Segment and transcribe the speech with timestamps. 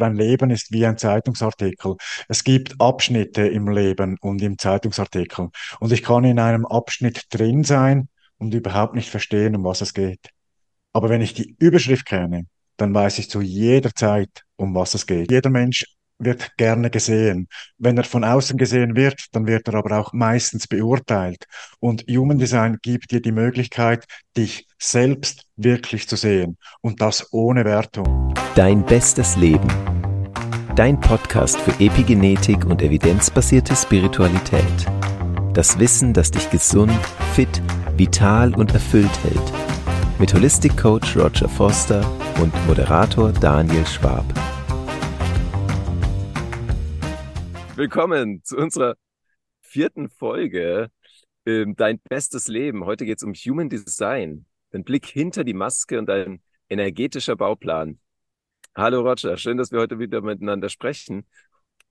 [0.00, 1.96] dein Leben ist wie ein Zeitungsartikel.
[2.28, 5.50] Es gibt Abschnitte im Leben und im Zeitungsartikel.
[5.80, 8.08] Und ich kann in einem Abschnitt drin sein
[8.38, 10.30] und überhaupt nicht verstehen, um was es geht.
[10.92, 15.06] Aber wenn ich die Überschrift kenne, dann weiß ich zu jeder Zeit, um was es
[15.06, 15.30] geht.
[15.30, 15.84] Jeder Mensch
[16.24, 17.48] wird gerne gesehen.
[17.78, 21.46] Wenn er von außen gesehen wird, dann wird er aber auch meistens beurteilt.
[21.80, 24.06] Und Human Design gibt dir die Möglichkeit,
[24.36, 26.58] dich selbst wirklich zu sehen.
[26.80, 28.34] Und das ohne Wertung.
[28.54, 29.68] Dein bestes Leben.
[30.76, 34.86] Dein Podcast für Epigenetik und evidenzbasierte Spiritualität.
[35.52, 36.98] Das Wissen, das dich gesund,
[37.34, 37.60] fit,
[37.96, 39.52] vital und erfüllt hält.
[40.18, 42.10] Mit Holistic Coach Roger Foster
[42.40, 44.24] und Moderator Daniel Schwab.
[47.74, 48.96] Willkommen zu unserer
[49.62, 50.90] vierten Folge
[51.46, 52.84] ähm, Dein bestes Leben.
[52.84, 57.98] Heute geht es um Human Design, den Blick hinter die Maske und ein energetischer Bauplan.
[58.74, 61.26] Hallo Roger, schön, dass wir heute wieder miteinander sprechen.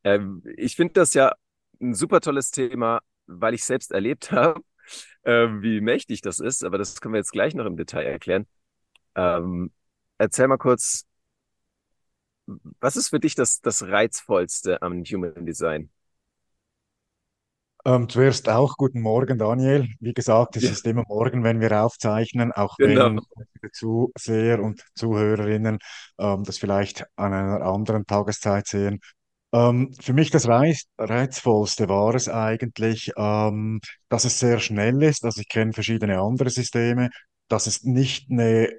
[0.04, 1.34] Ähm, ich finde das ja
[1.82, 4.62] ein super tolles Thema, weil ich selbst erlebt habe,
[5.24, 8.46] äh, wie mächtig das ist, aber das können wir jetzt gleich noch im Detail erklären.
[9.16, 9.72] Ähm,
[10.20, 11.08] erzähl mal kurz,
[12.80, 15.90] was ist für dich das, das Reizvollste am Human Design?
[17.84, 19.88] Ähm, zuerst auch guten Morgen, Daniel.
[20.00, 23.12] Wie gesagt, es Ja, ist immer morgen, wenn wir aufzeichnen, auch genau.
[23.12, 23.20] wenn
[23.74, 25.80] Zuseher und Zuhörerinnen
[26.20, 29.00] ähm, das vielleicht an einer anderen Tageszeit sehen.
[29.54, 35.26] Ähm, für mich das Reiz, Reizvollste war es eigentlich, ähm, dass es sehr schnell ist.
[35.26, 37.10] Also ich kenne verschiedene andere Systeme,
[37.50, 38.70] dass es nicht eine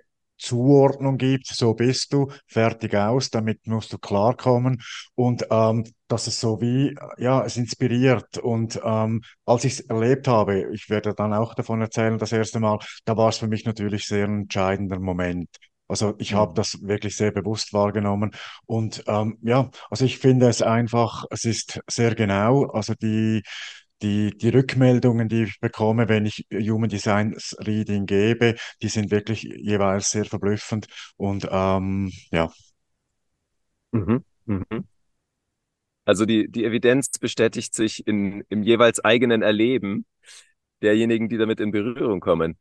[0.43, 4.83] Zuordnung gibt, so bist du, fertig aus, damit musst du klarkommen.
[5.15, 8.39] Und ähm, dass es so wie, ja, es inspiriert.
[8.39, 12.61] Und ähm, als ich es erlebt habe, ich werde dann auch davon erzählen, das erste
[12.61, 15.49] Mal, da war es für mich natürlich sehr ein entscheidender Moment.
[15.89, 18.31] Also ich habe das wirklich sehr bewusst wahrgenommen.
[18.67, 22.65] Und ähm, ja, also ich finde es einfach, es ist sehr genau.
[22.67, 23.43] Also die,
[24.03, 29.43] die, die Rückmeldungen, die ich bekomme, wenn ich Human Design Reading gebe, die sind wirklich
[29.43, 30.87] jeweils sehr verblüffend.
[31.17, 32.51] Und ähm, ja,
[33.93, 34.25] Mhm.
[34.47, 34.85] Mhm.
[36.05, 40.05] Also die, die Evidenz bestätigt sich in, im jeweils eigenen Erleben
[40.83, 42.59] derjenigen, die damit in Berührung kommen.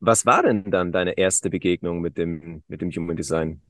[0.00, 3.62] Was war denn dann deine erste Begegnung mit dem, mit dem Human Design?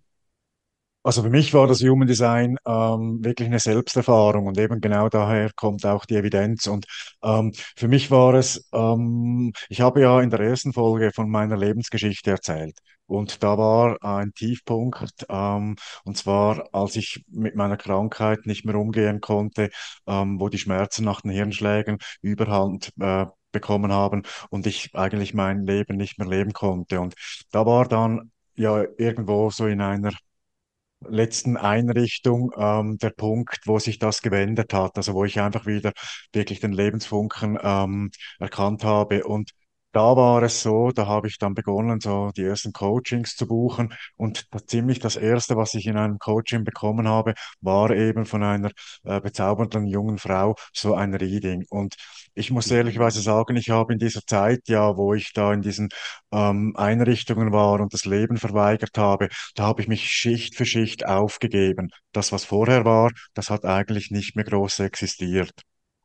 [1.05, 5.51] Also für mich war das Human Design ähm, wirklich eine Selbsterfahrung und eben genau daher
[5.57, 6.67] kommt auch die Evidenz.
[6.69, 6.87] Und
[7.23, 11.57] ähm, für mich war es, ähm, ich habe ja in der ersten Folge von meiner
[11.57, 12.79] Lebensgeschichte erzählt.
[13.07, 18.77] Und da war ein Tiefpunkt, ähm, und zwar als ich mit meiner Krankheit nicht mehr
[18.77, 19.71] umgehen konnte,
[20.07, 25.67] ähm, wo die Schmerzen nach den Hirnschlägen Überhand äh, bekommen haben und ich eigentlich mein
[25.67, 27.01] Leben nicht mehr leben konnte.
[27.01, 27.15] Und
[27.51, 30.13] da war dann ja irgendwo so in einer
[31.09, 35.93] letzten Einrichtung ähm, der Punkt, wo sich das gewendet hat, also wo ich einfach wieder
[36.33, 39.25] wirklich den Lebensfunken ähm, erkannt habe.
[39.25, 39.51] Und
[39.93, 43.95] da war es so, da habe ich dann begonnen, so die ersten Coachings zu buchen.
[44.17, 48.43] Und da ziemlich das Erste, was ich in einem Coaching bekommen habe, war eben von
[48.43, 48.71] einer
[49.05, 51.65] äh, bezaubernden jungen Frau so ein Reading.
[51.69, 51.97] Und
[52.35, 55.89] ich muss ehrlicherweise sagen, ich habe in dieser Zeit, ja, wo ich da in diesen
[56.33, 61.07] ähm, Einrichtungen war und das Leben verweigert habe, da habe ich mich Schicht für Schicht
[61.07, 61.91] aufgegeben.
[62.13, 65.53] Das, was vorher war, das hat eigentlich nicht mehr groß existiert.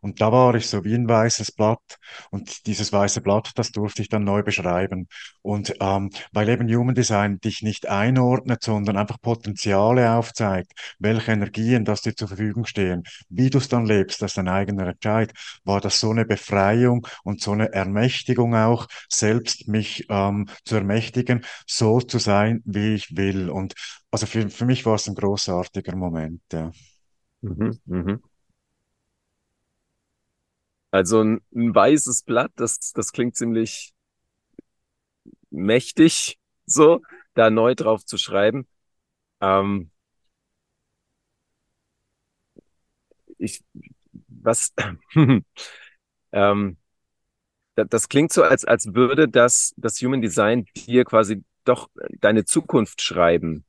[0.02, 1.98] Und da war ich so wie ein weißes Blatt.
[2.32, 5.08] Und dieses weiße Blatt, das durfte ich dann neu beschreiben.
[5.42, 11.86] Und ähm, weil eben Human Design dich nicht einordnet, sondern einfach Potenziale aufzeigt, welche Energien
[11.86, 15.32] das dir zur Verfügung stehen, wie du es dann lebst, das ist dein eigener Entscheid,
[15.64, 21.46] war das so eine Befreiung und so eine Ermächtigung auch, selbst mich ähm, zu ermächtigen,
[21.66, 23.50] so zu sein, wie ich will.
[23.50, 23.74] Und
[24.12, 26.72] also für, für mich war es ein großartiger Moment, ja.
[27.42, 27.80] Mhm.
[27.86, 28.22] Mhm.
[30.92, 33.94] Also ein, ein weißes Blatt, das, das klingt ziemlich
[35.50, 37.02] mächtig, so,
[37.34, 38.68] da neu drauf zu schreiben.
[39.42, 39.92] Ähm,
[43.38, 43.64] ich,
[44.28, 44.74] was,
[46.32, 46.78] ähm,
[47.76, 51.90] da- das klingt so, als, als würde das, das Human Design dir quasi doch
[52.22, 53.66] deine Zukunft schreiben.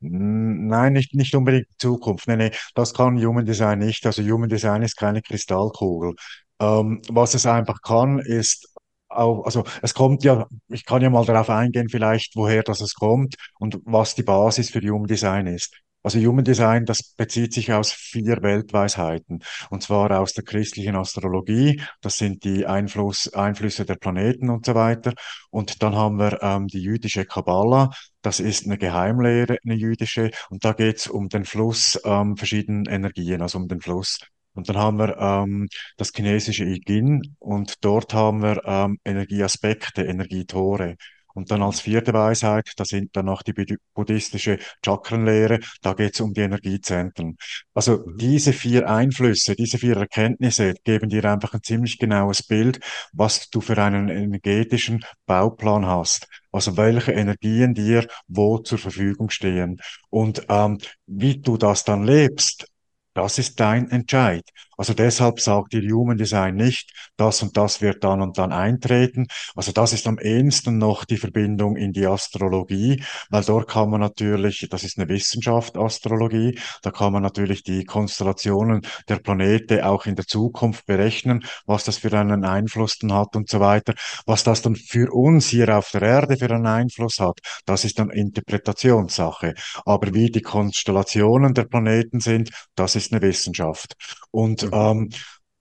[0.00, 2.28] Nein, nicht, nicht unbedingt Zukunft.
[2.28, 4.06] Nee, nee, das kann Human Design nicht.
[4.06, 6.14] Also Human Design ist keine Kristallkugel.
[6.60, 8.68] Ähm, was es einfach kann, ist
[9.08, 12.94] auch, also es kommt ja, ich kann ja mal darauf eingehen, vielleicht, woher das es
[12.94, 15.74] kommt und was die Basis für Human Design ist.
[16.02, 19.40] Also Human Design, das bezieht sich aus vier Weltweisheiten.
[19.70, 21.82] Und zwar aus der christlichen Astrologie.
[22.00, 25.12] Das sind die Einfluss, Einflüsse der Planeten und so weiter.
[25.50, 27.90] Und dann haben wir ähm, die jüdische Kabbala.
[28.22, 30.30] Das ist eine Geheimlehre, eine jüdische.
[30.50, 34.18] Und da geht es um den Fluss ähm, verschiedenen Energien, also um den Fluss.
[34.54, 40.96] Und dann haben wir ähm, das chinesische I und dort haben wir ähm, Energieaspekte, Energietore.
[41.34, 46.14] Und dann als vierte Weisheit, da sind dann noch die bud- buddhistische Chakrenlehre, da geht
[46.14, 47.36] es um die Energiezentren.
[47.74, 48.16] Also Mhm.
[48.18, 52.80] diese vier Einflüsse, diese vier Erkenntnisse geben dir einfach ein ziemlich genaues Bild,
[53.12, 56.26] was du für einen energetischen Bauplan hast.
[56.52, 59.80] Also welche Energien dir wo zur Verfügung stehen.
[60.10, 62.66] Und ähm, wie du das dann lebst,
[63.14, 64.44] das ist dein Entscheid.
[64.78, 69.26] Also deshalb sagt dir Human Design nicht, das und das wird dann und dann eintreten,
[69.56, 74.00] also das ist am ehesten noch die Verbindung in die Astrologie, weil dort kann man
[74.00, 80.06] natürlich, das ist eine Wissenschaft, Astrologie, da kann man natürlich die Konstellationen der Planete auch
[80.06, 83.94] in der Zukunft berechnen, was das für einen Einfluss dann hat und so weiter.
[84.26, 87.98] Was das dann für uns hier auf der Erde für einen Einfluss hat, das ist
[87.98, 89.54] dann Interpretationssache.
[89.84, 93.94] Aber wie die Konstellationen der Planeten sind, das ist eine Wissenschaft.
[94.30, 95.10] Und Ähm,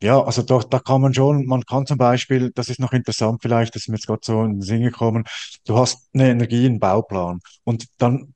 [0.01, 3.39] ja, also da, da kann man schon, man kann zum Beispiel, das ist noch interessant
[3.41, 5.23] vielleicht, das ist mir jetzt gerade so in den Sinn gekommen,
[5.65, 8.33] du hast eine Energie, einen Bauplan und dann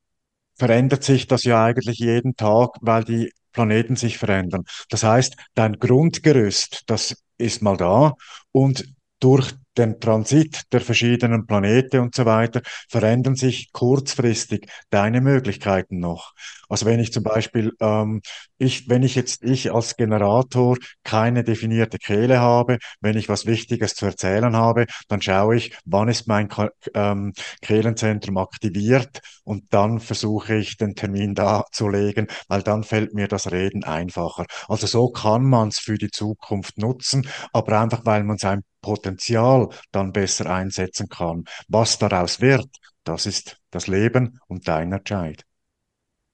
[0.57, 4.63] verändert sich das ja eigentlich jeden Tag, weil die Planeten sich verändern.
[4.89, 8.13] Das heißt, dein Grundgerüst, das ist mal da
[8.51, 8.85] und
[9.19, 16.33] durch den Transit der verschiedenen Planeten und so weiter verändern sich kurzfristig deine Möglichkeiten noch.
[16.71, 18.21] Also wenn ich zum Beispiel, ähm,
[18.57, 23.93] ich, wenn ich jetzt ich als Generator keine definierte Kehle habe, wenn ich was Wichtiges
[23.93, 26.47] zu erzählen habe, dann schaue ich, wann ist mein
[26.93, 33.13] ähm, Kehlenzentrum aktiviert und dann versuche ich den Termin da zu legen, weil dann fällt
[33.13, 34.45] mir das Reden einfacher.
[34.69, 39.67] Also so kann man es für die Zukunft nutzen, aber einfach weil man sein Potenzial
[39.91, 41.43] dann besser einsetzen kann.
[41.67, 42.69] Was daraus wird,
[43.03, 45.43] das ist das Leben und dein Entscheid.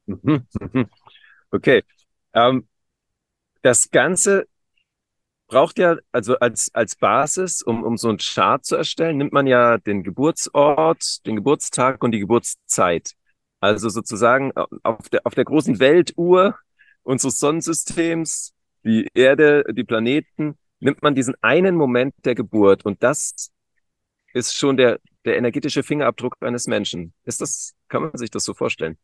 [1.52, 1.84] Okay.
[2.34, 2.68] Ähm,
[3.62, 4.48] das Ganze
[5.48, 9.48] braucht ja, also als, als Basis, um, um so einen Chart zu erstellen, nimmt man
[9.48, 13.14] ja den Geburtsort, den Geburtstag und die Geburtszeit.
[13.60, 14.52] Also sozusagen
[14.84, 16.58] auf der, auf der großen Weltuhr
[17.04, 23.52] unseres Sonnensystems, die Erde, die Planeten, nimmt man diesen einen Moment der Geburt und das
[24.34, 27.14] ist schon der, der energetische Fingerabdruck eines Menschen.
[27.26, 28.98] Ist das, kann man sich das so vorstellen?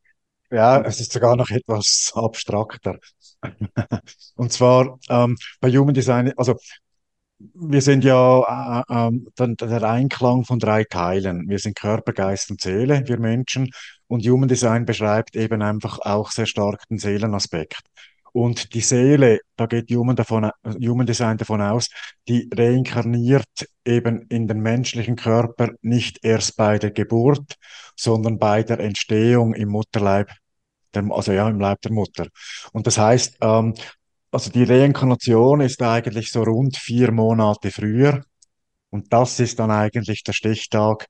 [0.53, 2.99] Ja, es ist sogar noch etwas abstrakter.
[4.35, 6.55] Und zwar ähm, bei Human Design, also
[7.39, 11.49] wir sind ja äh, äh, der Einklang von drei Teilen.
[11.49, 13.71] Wir sind Körper, Geist und Seele, wir Menschen.
[14.07, 17.81] Und Human Design beschreibt eben einfach auch sehr stark den Seelenaspekt.
[18.31, 21.87] Und die Seele, da geht Human, davon, Human Design davon aus,
[22.27, 27.55] die reinkarniert eben in den menschlichen Körper nicht erst bei der Geburt,
[27.95, 30.31] sondern bei der Entstehung im Mutterleib,
[30.95, 32.27] der, also ja, im Leib der Mutter.
[32.73, 33.73] Und das heißt, ähm,
[34.31, 38.23] also die Reinkarnation ist eigentlich so rund vier Monate früher.
[38.89, 41.07] Und das ist dann eigentlich der Stichtag,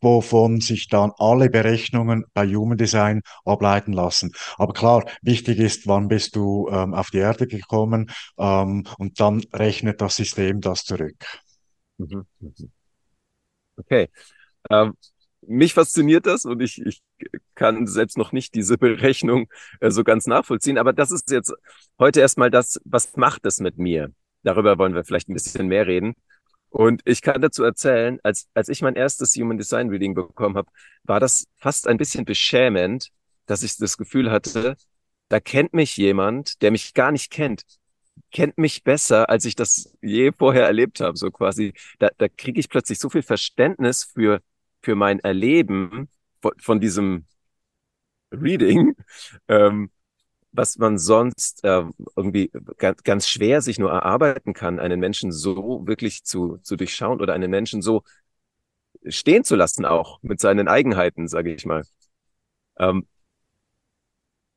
[0.00, 4.32] wovon sich dann alle Berechnungen bei Human Design ableiten lassen.
[4.56, 9.42] Aber klar, wichtig ist, wann bist du ähm, auf die Erde gekommen ähm, und dann
[9.52, 11.16] rechnet das System das zurück.
[11.98, 12.26] Mhm.
[12.40, 12.72] Mhm.
[13.78, 14.08] Okay.
[14.70, 14.94] Ähm,
[15.46, 17.02] mich fasziniert das und ich, ich
[17.54, 19.48] kann selbst noch nicht diese Berechnung
[19.80, 20.78] äh, so ganz nachvollziehen.
[20.78, 21.52] Aber das ist jetzt
[21.98, 24.12] heute erstmal das, was macht es mit mir?
[24.42, 26.14] Darüber wollen wir vielleicht ein bisschen mehr reden.
[26.68, 30.70] Und ich kann dazu erzählen, als, als ich mein erstes Human Design Reading bekommen habe,
[31.04, 33.10] war das fast ein bisschen beschämend,
[33.46, 34.76] dass ich das Gefühl hatte,
[35.28, 37.64] da kennt mich jemand, der mich gar nicht kennt,
[38.30, 41.16] kennt mich besser, als ich das je vorher erlebt habe.
[41.16, 44.40] So quasi, da, da kriege ich plötzlich so viel Verständnis für,
[44.82, 46.08] für mein Erleben
[46.40, 47.26] von, von diesem
[48.32, 48.94] Reading,
[49.48, 49.90] ähm,
[50.52, 51.84] was man sonst äh,
[52.16, 57.20] irgendwie ganz, ganz schwer sich nur erarbeiten kann, einen Menschen so wirklich zu, zu durchschauen
[57.20, 58.02] oder einen Menschen so
[59.06, 61.84] stehen zu lassen, auch mit seinen Eigenheiten, sage ich mal.
[62.78, 63.06] Ähm,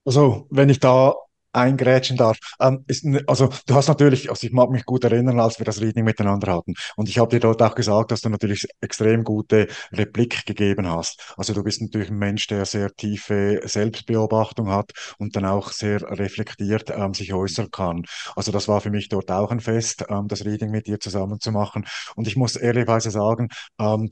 [0.04, 1.16] Also, wenn ich da
[1.56, 5.60] eingrätschen darf, ähm, ist, also du hast natürlich, also ich mag mich gut erinnern, als
[5.60, 6.74] wir das Reading miteinander hatten.
[6.96, 11.34] Und ich habe dir dort auch gesagt, dass du natürlich extrem gute Replik gegeben hast.
[11.38, 16.02] Also du bist natürlich ein Mensch, der sehr tiefe Selbstbeobachtung hat und dann auch sehr
[16.02, 18.04] reflektiert ähm, sich äußern kann.
[18.36, 21.40] Also das war für mich dort auch ein Fest, ähm, das Reading mit dir zusammen
[21.40, 21.86] zu machen.
[22.16, 24.10] Und ich muss ehrlicherweise sagen, ähm,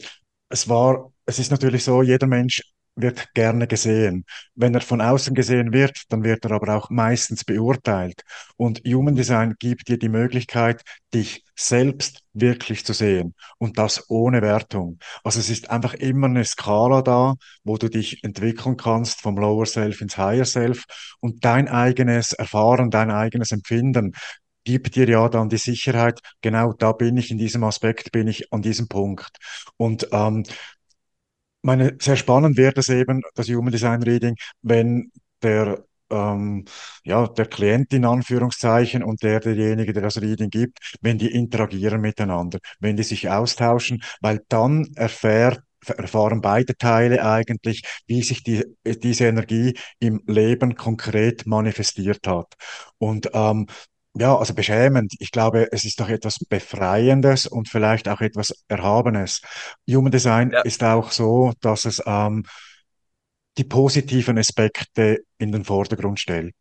[0.49, 2.61] es war, es ist natürlich so, jeder Mensch
[2.95, 4.25] wird gerne gesehen.
[4.55, 8.21] Wenn er von außen gesehen wird, dann wird er aber auch meistens beurteilt.
[8.55, 10.83] Und Human Design gibt dir die Möglichkeit,
[11.13, 14.99] dich selbst wirklich zu sehen und das ohne Wertung.
[15.23, 19.65] Also es ist einfach immer eine Skala da, wo du dich entwickeln kannst vom Lower
[19.65, 20.83] Self ins Higher Self
[21.19, 24.13] und dein eigenes Erfahren, dein eigenes Empfinden
[24.65, 28.51] gibt dir ja dann die Sicherheit, genau da bin ich in diesem Aspekt, bin ich
[28.53, 29.37] an diesem Punkt.
[29.77, 30.43] Und ähm,
[31.63, 36.65] meine, sehr spannend wird es eben, das Human Design Reading, wenn der ähm,
[37.03, 42.01] ja, der Klient in Anführungszeichen und der, derjenige, der das Reading gibt, wenn die interagieren
[42.01, 48.63] miteinander, wenn die sich austauschen, weil dann erfährt, erfahren beide Teile eigentlich, wie sich die,
[48.85, 52.53] diese Energie im Leben konkret manifestiert hat.
[52.97, 53.67] Und ähm,
[54.15, 55.13] ja, also beschämend.
[55.19, 59.41] Ich glaube, es ist doch etwas Befreiendes und vielleicht auch etwas Erhabenes.
[59.89, 60.61] Human Design Ja.
[60.61, 62.43] ist auch so, dass es ähm,
[63.57, 66.55] die positiven Aspekte in den Vordergrund stellt.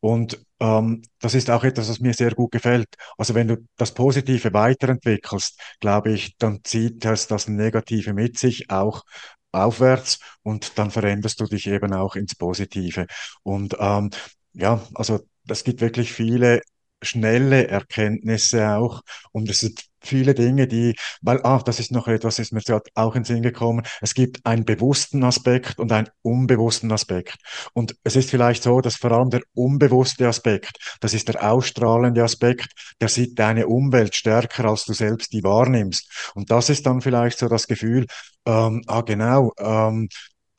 [0.00, 2.88] Und ähm, das ist auch etwas, was mir sehr gut gefällt.
[3.18, 8.70] Also wenn du das Positive weiterentwickelst, glaube ich, dann zieht es das Negative mit sich
[8.70, 9.04] auch
[9.52, 13.06] aufwärts und dann veränderst du dich eben auch ins Positive.
[13.42, 14.10] Und ähm,
[14.54, 16.62] ja, also das gibt wirklich viele
[17.02, 22.38] schnelle Erkenntnisse auch und es sind viele Dinge, die, weil, ah, das ist noch etwas,
[22.38, 23.84] ist mir gerade auch in den Sinn gekommen.
[24.00, 27.36] Es gibt einen bewussten Aspekt und einen unbewussten Aspekt.
[27.72, 32.22] Und es ist vielleicht so, dass vor allem der unbewusste Aspekt, das ist der ausstrahlende
[32.22, 36.32] Aspekt, der sieht deine Umwelt stärker, als du selbst die wahrnimmst.
[36.34, 38.06] Und das ist dann vielleicht so das Gefühl,
[38.46, 40.08] ähm, ah, genau, ähm,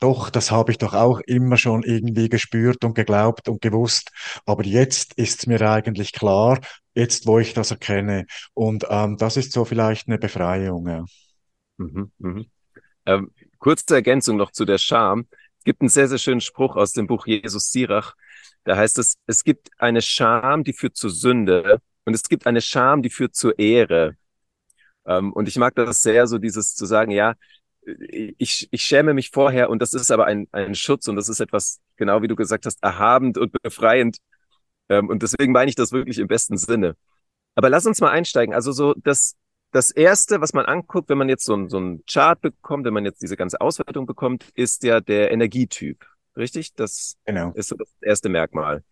[0.04, 4.10] doch, das habe ich doch auch immer schon irgendwie gespürt und geglaubt und gewusst.
[4.44, 6.60] Aber jetzt ist mir eigentlich klar,
[6.94, 8.26] jetzt wo ich das erkenne.
[8.52, 10.86] Und ähm, das ist so vielleicht eine Befreiung.
[10.86, 11.04] Ja.
[11.78, 12.46] Mhm, mhm.
[13.06, 15.26] Ähm, kurze Ergänzung noch zu der Scham.
[15.58, 18.14] Es gibt einen sehr, sehr schönen Spruch aus dem Buch Jesus Sirach.
[18.64, 22.60] Da heißt es, es gibt eine Scham, die führt zur Sünde und es gibt eine
[22.60, 24.18] Scham, die führt zur Ehre.
[25.06, 27.36] Ähm, und ich mag das sehr, so dieses zu sagen, ja,
[28.38, 31.40] ich, ich schäme mich vorher und das ist aber ein, ein Schutz und das ist
[31.40, 34.18] etwas, genau wie du gesagt hast, erhabend und befreiend.
[34.88, 36.96] Ähm, und deswegen meine ich das wirklich im besten Sinne.
[37.54, 38.54] Aber lass uns mal einsteigen.
[38.54, 39.36] Also so das,
[39.72, 42.94] das erste, was man anguckt, wenn man jetzt so ein, so ein Chart bekommt, wenn
[42.94, 46.04] man jetzt diese ganze Auswertung bekommt, ist ja der Energietyp.
[46.36, 46.74] Richtig?
[46.74, 47.52] Das Genau.
[47.54, 48.82] ist so das erste Merkmal.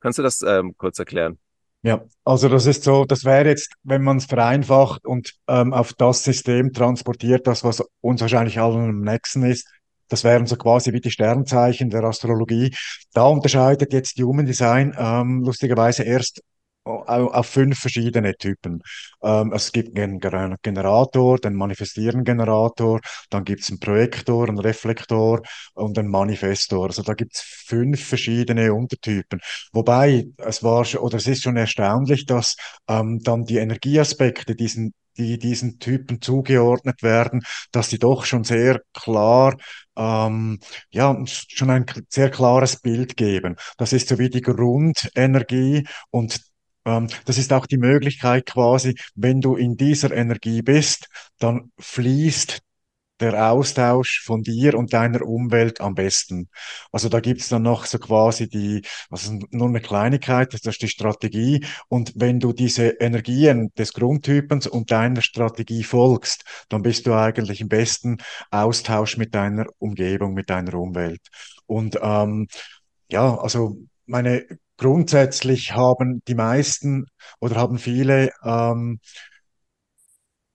[0.00, 1.38] Kannst du das ähm, kurz erklären?
[1.84, 5.92] Ja, also das ist so, das wäre jetzt, wenn man es vereinfacht und ähm, auf
[5.94, 9.68] das System transportiert, das, was uns wahrscheinlich allen am nächsten ist,
[10.08, 12.72] das wären so quasi wie die Sternzeichen der Astrologie.
[13.14, 16.42] Da unterscheidet jetzt Human Design ähm, lustigerweise erst
[16.84, 18.82] auf fünf verschiedene Typen.
[19.22, 24.58] Ähm, es gibt einen Gener- Generator, den manifestierenden Generator, dann gibt es einen Projektor, einen
[24.58, 25.42] Reflektor
[25.74, 26.86] und einen Manifestor.
[26.86, 29.40] Also da gibt es fünf verschiedene Untertypen.
[29.72, 32.56] Wobei, es war oder es ist schon erstaunlich, dass
[32.88, 38.80] ähm, dann die Energieaspekte diesen die diesen Typen zugeordnet werden, dass die doch schon sehr
[38.94, 39.56] klar,
[39.94, 40.58] ähm,
[40.90, 43.56] ja, schon ein sehr klares Bild geben.
[43.76, 46.40] Das ist so wie die Grundenergie und
[46.84, 51.08] das ist auch die Möglichkeit quasi, wenn du in dieser Energie bist,
[51.38, 52.60] dann fließt
[53.22, 56.48] der Austausch von dir und deiner Umwelt am besten.
[56.90, 60.88] Also da gibt's dann noch so quasi die, also nur eine Kleinigkeit, das ist die
[60.88, 61.64] Strategie.
[61.88, 67.60] Und wenn du diese Energien des Grundtypens und deiner Strategie folgst, dann bist du eigentlich
[67.60, 68.18] im besten
[68.50, 71.20] Austausch mit deiner Umgebung, mit deiner Umwelt.
[71.66, 72.48] Und ähm,
[73.08, 74.44] ja, also meine
[74.76, 77.06] grundsätzlich haben die meisten
[77.40, 79.00] oder haben viele ähm,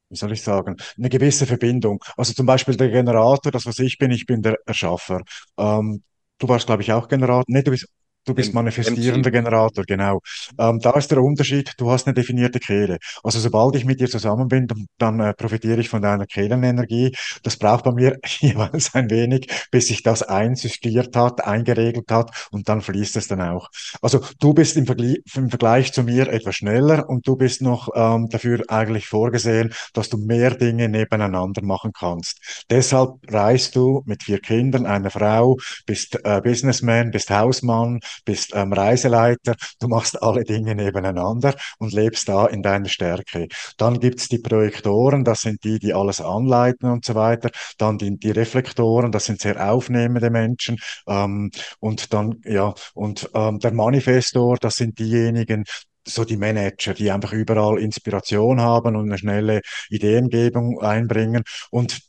[0.10, 2.04] wie soll ich sagen, eine gewisse Verbindung.
[2.16, 5.22] Also zum Beispiel der Generator, das was ich bin, ich bin der Erschaffer.
[5.58, 6.04] Ähm,
[6.40, 7.44] du warst, glaube ich, auch Generator.
[7.48, 7.88] Nee, du bist,
[8.28, 9.32] du bist manifestierender.
[9.32, 10.22] Generator, genau.
[10.58, 12.98] Ähm, da ist der Unterschied, du hast eine definierte Kehle.
[13.24, 17.14] Also sobald ich mit dir zusammen bin, dann, dann äh, profitiere ich von deiner Kehlenenergie.
[17.44, 22.70] Das braucht bei mir jeweils ein wenig, bis sich das einsystiert hat, eingeregelt hat und
[22.70, 23.70] dann fließt es dann auch.
[24.02, 27.90] Also du bist im Vergleich, im Vergleich zu mir etwas schneller und du bist noch
[27.96, 32.66] ähm, dafür eigentlich vorgesehen, dass du mehr Dinge nebeneinander machen kannst.
[32.70, 38.74] Deshalb reist du mit vier Kindern, einer Frau, bist äh, Businessman, bist Hausmann, bist ähm,
[38.74, 43.48] Reiseleiter, du machst alle Dinge nebeneinander und lebst da in deiner Stärke.
[43.78, 47.50] Dann gibt's die Projektoren, das sind die, die alles anleiten und so weiter.
[47.78, 50.78] Dann die, die Reflektoren, das sind sehr aufnehmende Menschen.
[51.08, 55.64] Ähm, und dann, ja, und ähm, der Manifestor, das sind diejenigen,
[56.06, 61.44] so die Manager, die einfach überall Inspiration haben und eine schnelle Ideengebung einbringen.
[61.70, 62.00] Und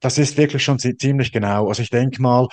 [0.00, 1.68] das ist wirklich schon ziemlich genau.
[1.68, 2.48] Also ich denke mal,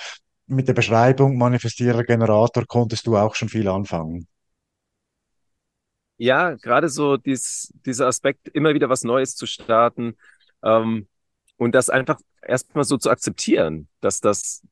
[0.46, 4.26] mit der Beschreibung manifestierer Generator konntest du auch schon viel anfangen.
[6.16, 10.16] Ja, gerade so dies, dieser Aspekt, immer wieder was Neues zu starten
[10.62, 11.08] ähm,
[11.56, 14.62] und das einfach erstmal so zu akzeptieren, dass das,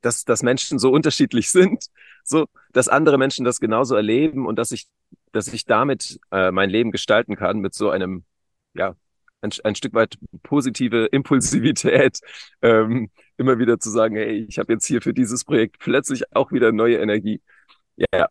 [0.00, 1.86] dass, dass Menschen so unterschiedlich sind,
[2.24, 4.86] so, dass andere Menschen das genauso erleben und dass ich,
[5.32, 8.24] dass ich damit äh, mein Leben gestalten kann mit so einem,
[8.74, 8.94] ja,
[9.42, 12.20] ein, ein Stück weit positive Impulsivität,
[12.62, 16.52] ähm, immer wieder zu sagen, hey, ich habe jetzt hier für dieses Projekt plötzlich auch
[16.52, 17.40] wieder neue Energie.
[18.12, 18.28] Ja.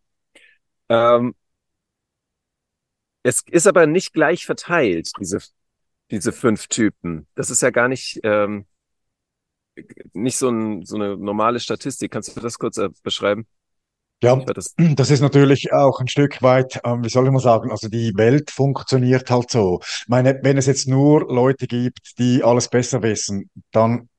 [0.89, 1.35] Ähm,
[3.23, 5.39] es ist aber nicht gleich verteilt, diese,
[6.11, 7.27] diese fünf Typen.
[7.35, 8.65] Das ist ja gar nicht, ähm,
[10.13, 12.11] nicht so, ein, so eine normale Statistik.
[12.11, 13.47] Kannst du das kurz äh, beschreiben?
[14.21, 17.71] Ja, das, das ist natürlich auch ein Stück weit, ähm, wie soll ich mal sagen,
[17.71, 19.79] also die Welt funktioniert halt so.
[19.81, 24.09] Ich meine, wenn es jetzt nur Leute gibt, die alles besser wissen, dann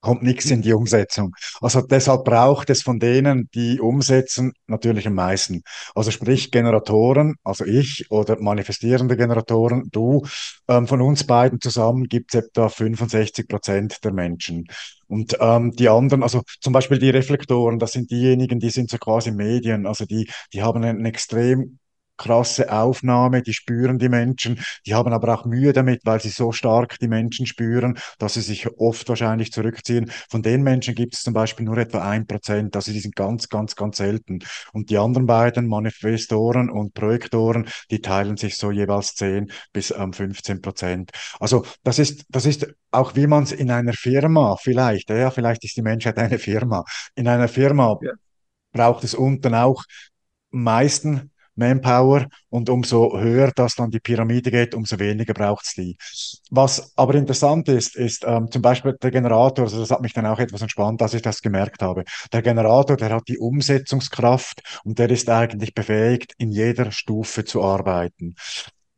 [0.00, 1.34] kommt nichts in die Umsetzung.
[1.60, 5.62] Also deshalb braucht es von denen, die umsetzen, natürlich am meisten.
[5.94, 10.24] Also sprich Generatoren, also ich oder manifestierende Generatoren, du,
[10.68, 14.66] ähm, von uns beiden zusammen gibt es etwa 65 Prozent der Menschen.
[15.08, 18.98] Und ähm, die anderen, also zum Beispiel die Reflektoren, das sind diejenigen, die sind so
[18.98, 21.78] quasi Medien, also die, die haben einen extrem
[22.16, 26.52] krasse Aufnahme, die spüren die Menschen, die haben aber auch Mühe damit, weil sie so
[26.52, 30.10] stark die Menschen spüren, dass sie sich oft wahrscheinlich zurückziehen.
[30.30, 33.48] Von den Menschen gibt es zum Beispiel nur etwa ein Prozent, also die sind ganz,
[33.48, 34.40] ganz, ganz selten.
[34.72, 40.12] Und die anderen beiden, Manifestoren und Projektoren, die teilen sich so jeweils 10 bis ähm,
[40.12, 41.10] 15 Prozent.
[41.40, 45.64] Also das ist, das ist auch wie man es in einer Firma vielleicht, ja, vielleicht
[45.64, 46.84] ist die Menschheit eine Firma.
[47.14, 48.12] In einer Firma ja.
[48.72, 49.84] braucht es unten auch
[50.50, 55.96] meisten Manpower und umso höher das dann die Pyramide geht, umso weniger braucht es die.
[56.50, 60.26] Was aber interessant ist, ist ähm, zum Beispiel der Generator, also das hat mich dann
[60.26, 62.04] auch etwas entspannt, als ich das gemerkt habe.
[62.32, 67.62] Der Generator, der hat die Umsetzungskraft und der ist eigentlich befähigt, in jeder Stufe zu
[67.62, 68.34] arbeiten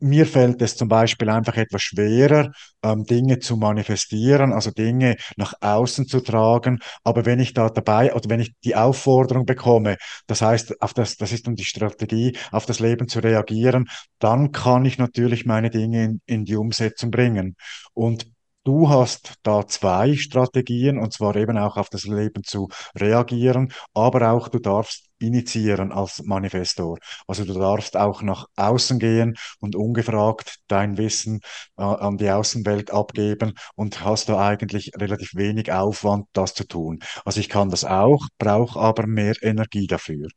[0.00, 2.52] mir fällt es zum Beispiel einfach etwas schwerer,
[2.82, 6.78] ähm, Dinge zu manifestieren, also Dinge nach außen zu tragen.
[7.04, 11.16] Aber wenn ich da dabei oder wenn ich die Aufforderung bekomme, das heißt, auf das,
[11.16, 15.70] das ist dann die Strategie, auf das Leben zu reagieren, dann kann ich natürlich meine
[15.70, 17.56] Dinge in, in die Umsetzung bringen.
[17.94, 18.26] Und
[18.64, 24.30] Du hast da zwei Strategien, und zwar eben auch auf das Leben zu reagieren, aber
[24.30, 26.98] auch du darfst initiieren als Manifestor.
[27.26, 31.40] Also du darfst auch nach außen gehen und ungefragt dein Wissen
[31.76, 37.00] äh, an die Außenwelt abgeben und hast da eigentlich relativ wenig Aufwand, das zu tun.
[37.24, 40.28] Also ich kann das auch, brauche aber mehr Energie dafür.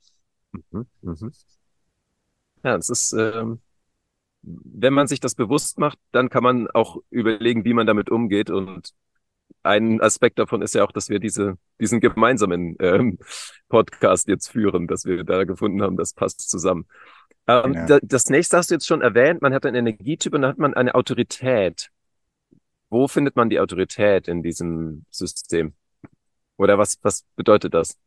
[0.71, 1.29] Mhm, mh.
[2.63, 3.59] Ja, das ist ähm,
[4.43, 8.49] wenn man sich das bewusst macht, dann kann man auch überlegen, wie man damit umgeht.
[8.49, 8.91] Und
[9.63, 13.19] ein Aspekt davon ist ja auch, dass wir diese, diesen gemeinsamen ähm,
[13.69, 16.87] Podcast jetzt führen, dass wir da gefunden haben, das passt zusammen.
[17.47, 17.99] Ähm, ja.
[18.01, 20.73] Das nächste hast du jetzt schon erwähnt, man hat einen Energietyp und dann hat man
[20.73, 21.89] eine Autorität.
[22.89, 25.73] Wo findet man die Autorität in diesem System?
[26.57, 27.97] Oder was, was bedeutet das?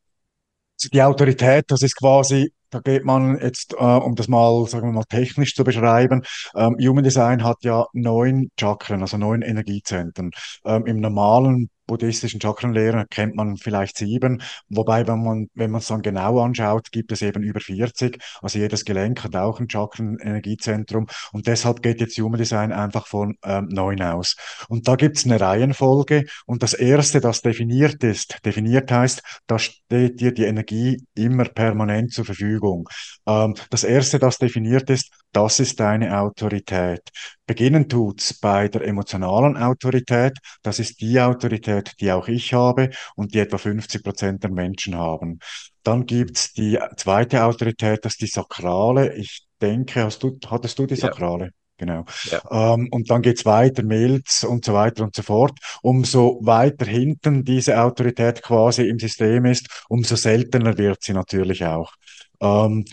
[0.93, 4.93] Die Autorität, das ist quasi da geht man jetzt, äh, um das mal, sagen wir
[4.93, 6.23] mal, technisch zu beschreiben.
[6.57, 10.33] Ähm, Human Design hat ja neun Chakren, also neun Energiezentren.
[10.65, 15.89] Ähm, Im normalen buddhistischen Chakrenlehre kennt man vielleicht sieben, wobei, wenn man, wenn man es
[15.89, 18.19] dann genau anschaut, gibt es eben über 40.
[18.43, 23.37] Also jedes Gelenk hat auch ein Chakrenenergiezentrum und deshalb geht jetzt Human Design einfach von
[23.45, 24.37] ähm, neun aus.
[24.69, 29.59] Und da gibt es eine Reihenfolge und das erste, das definiert ist, definiert heißt, da
[29.59, 32.89] steht dir die Energie immer permanent zur Verfügung.
[33.27, 37.03] Ähm, das erste, das definiert ist, das ist deine Autorität.
[37.47, 40.39] Beginnen tut's bei der emotionalen Autorität.
[40.63, 44.97] Das ist die Autorität, die auch ich habe und die etwa 50 Prozent der Menschen
[44.97, 45.41] haben.
[45.83, 49.15] Dann gibt's die zweite Autorität, das ist die sakrale.
[49.17, 51.47] Ich denke, hast du, hattest du die sakrale?
[51.47, 51.51] Ja.
[51.77, 52.05] Genau.
[52.31, 52.75] Ja.
[52.75, 55.59] Ähm, und dann geht's weiter, Milz und so weiter und so fort.
[55.83, 61.93] Umso weiter hinten diese Autorität quasi im System ist, umso seltener wird sie natürlich auch.
[62.41, 62.85] Ähm,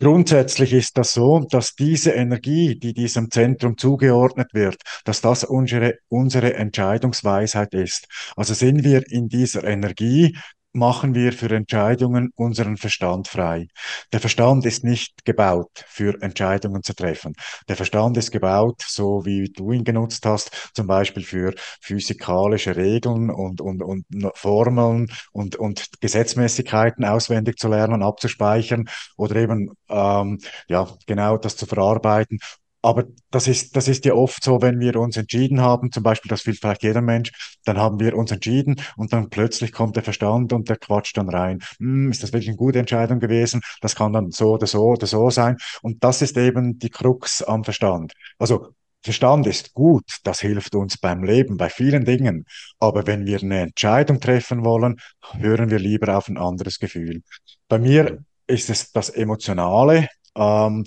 [0.00, 5.98] Grundsätzlich ist das so, dass diese Energie, die diesem Zentrum zugeordnet wird, dass das unsere,
[6.08, 8.08] unsere Entscheidungsweisheit ist.
[8.34, 10.38] Also sind wir in dieser Energie,
[10.72, 13.66] machen wir für Entscheidungen unseren Verstand frei.
[14.12, 17.34] Der Verstand ist nicht gebaut, für Entscheidungen zu treffen.
[17.68, 23.30] Der Verstand ist gebaut, so wie du ihn genutzt hast, zum Beispiel für physikalische Regeln
[23.30, 24.04] und, und, und
[24.34, 31.66] Formeln und, und Gesetzmäßigkeiten auswendig zu lernen, abzuspeichern oder eben ähm, ja genau das zu
[31.66, 32.38] verarbeiten
[32.82, 36.30] Aber das ist, das ist ja oft so, wenn wir uns entschieden haben, zum Beispiel,
[36.30, 37.30] das will vielleicht jeder Mensch,
[37.64, 41.28] dann haben wir uns entschieden und dann plötzlich kommt der Verstand und der quatscht dann
[41.28, 41.58] rein.
[41.78, 43.60] Hm, ist das wirklich eine gute Entscheidung gewesen?
[43.80, 45.58] Das kann dann so oder so oder so sein.
[45.82, 48.14] Und das ist eben die Krux am Verstand.
[48.38, 52.44] Also Verstand ist gut, das hilft uns beim Leben, bei vielen Dingen.
[52.78, 55.00] Aber wenn wir eine Entscheidung treffen wollen,
[55.38, 57.22] hören wir lieber auf ein anderes Gefühl.
[57.68, 60.08] Bei mir ist es das Emotionale.
[60.36, 60.84] Ähm,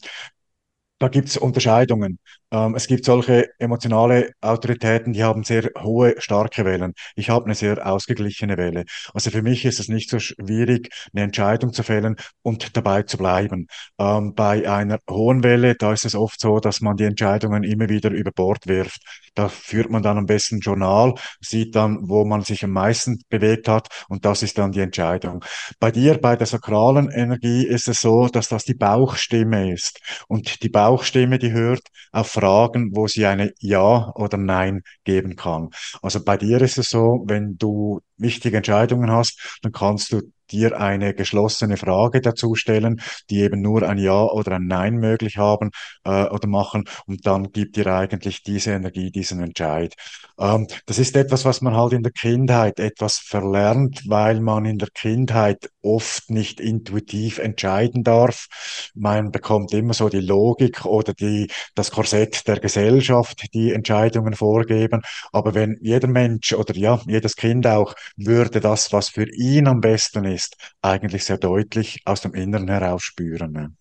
[1.04, 2.18] da gibt es Unterscheidungen.
[2.54, 6.94] Ähm, es gibt solche emotionale Autoritäten, die haben sehr hohe, starke Wellen.
[7.16, 8.86] Ich habe eine sehr ausgeglichene Welle.
[9.14, 13.18] Also für mich ist es nicht so schwierig, eine Entscheidung zu fällen und dabei zu
[13.18, 13.68] bleiben.
[13.98, 17.90] Ähm, bei einer hohen Welle, da ist es oft so, dass man die Entscheidungen immer
[17.90, 19.02] wieder über Bord wirft.
[19.34, 23.20] Da führt man dann am besten ein Journal, sieht dann, wo man sich am meisten
[23.30, 25.44] bewegt hat und das ist dann die Entscheidung.
[25.80, 30.00] Bei dir, bei der sakralen Energie, ist es so, dass das die Bauchstimme ist.
[30.28, 35.70] Und die Bauchstimme, die hört auf Fragen, wo sie eine Ja oder Nein geben kann.
[36.02, 40.80] Also bei dir ist es so, wenn du wichtige Entscheidungen hast, dann kannst du dir
[40.80, 45.72] eine geschlossene Frage dazu stellen, die eben nur ein Ja oder ein Nein möglich haben
[46.04, 49.96] äh, oder machen und dann gibt dir eigentlich diese Energie diesen Entscheid.
[50.38, 54.78] Ähm, das ist etwas, was man halt in der Kindheit etwas verlernt, weil man in
[54.78, 58.48] der Kindheit oft nicht intuitiv entscheiden darf.
[58.96, 65.02] Man bekommt immer so die Logik oder die, das Korsett der Gesellschaft, die Entscheidungen vorgeben.
[65.32, 69.82] Aber wenn jeder Mensch oder ja, jedes Kind auch würde das, was für ihn am
[69.82, 73.52] besten ist, eigentlich sehr deutlich aus dem Inneren heraus spüren.
[73.52, 73.74] Ne?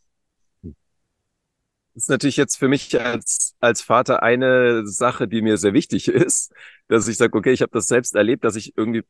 [1.94, 6.08] Das ist natürlich jetzt für mich als, als Vater eine Sache, die mir sehr wichtig
[6.08, 6.52] ist,
[6.88, 9.02] dass ich sage, okay, ich habe das selbst erlebt, dass ich irgendwie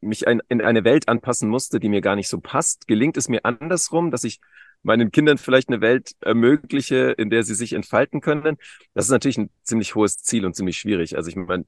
[0.00, 2.86] mich ein, in eine Welt anpassen musste, die mir gar nicht so passt.
[2.86, 4.40] Gelingt es mir andersrum, dass ich
[4.82, 8.56] meinen Kindern vielleicht eine Welt ermögliche, in der sie sich entfalten können?
[8.94, 11.16] Das ist natürlich ein ziemlich hohes Ziel und ziemlich schwierig.
[11.16, 11.64] Also ich meine,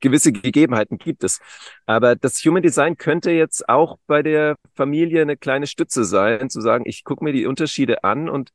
[0.00, 1.40] gewisse Gegebenheiten gibt es.
[1.86, 6.60] Aber das Human Design könnte jetzt auch bei der Familie eine kleine Stütze sein, zu
[6.60, 8.52] sagen, ich gucke mir die Unterschiede an und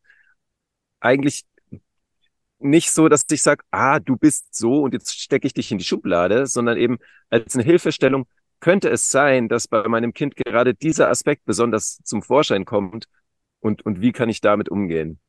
[1.00, 1.44] eigentlich
[2.60, 5.78] nicht so, dass ich sage, ah, du bist so und jetzt stecke ich dich in
[5.80, 6.98] die Schublade, sondern eben
[7.30, 8.26] als eine Hilfestellung
[8.64, 13.10] könnte es sein, dass bei meinem Kind gerade dieser Aspekt besonders zum Vorschein kommt
[13.60, 15.20] und, und wie kann ich damit umgehen?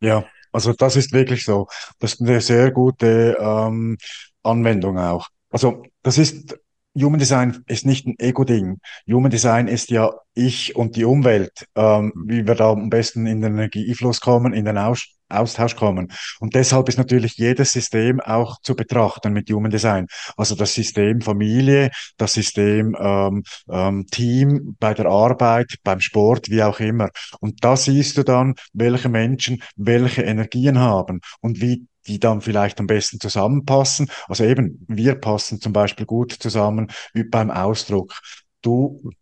[0.00, 1.68] Ja, also das ist wirklich so.
[1.98, 3.96] Das ist eine sehr gute ähm,
[4.42, 5.28] Anwendung auch.
[5.48, 6.58] Also das ist,
[6.94, 8.78] Human Design ist nicht ein Ego-Ding.
[9.08, 13.40] Human Design ist ja ich und die Umwelt, ähm, wie wir da am besten in
[13.40, 16.12] den Energiefluss kommen, in den Aus Austausch kommen.
[16.40, 20.06] Und deshalb ist natürlich jedes System auch zu betrachten mit Human Design.
[20.36, 26.62] Also das System Familie, das System ähm, ähm, Team bei der Arbeit, beim Sport, wie
[26.62, 27.08] auch immer.
[27.40, 32.80] Und da siehst du dann, welche Menschen welche Energien haben und wie die dann vielleicht
[32.80, 34.10] am besten zusammenpassen.
[34.28, 38.14] Also eben, wir passen zum Beispiel gut zusammen wie beim Ausdruck.
[38.62, 39.12] Du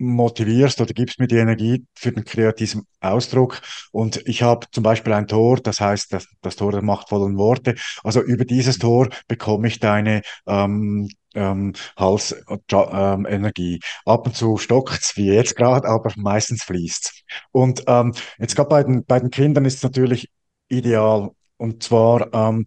[0.00, 3.60] motivierst oder gibst mir die Energie für den kreativen Ausdruck.
[3.92, 7.74] Und ich habe zum Beispiel ein Tor, das heißt das, das Tor der machtvollen Worte.
[8.02, 13.74] Also über dieses Tor bekomme ich deine ähm, ähm, Halsenergie.
[13.74, 17.22] Ähm, Ab und zu stockt's, wie jetzt gerade, aber meistens fließt's.
[17.52, 20.30] Und ähm, jetzt gerade bei den, bei den Kindern ist es natürlich
[20.68, 22.64] ideal, und zwar ähm,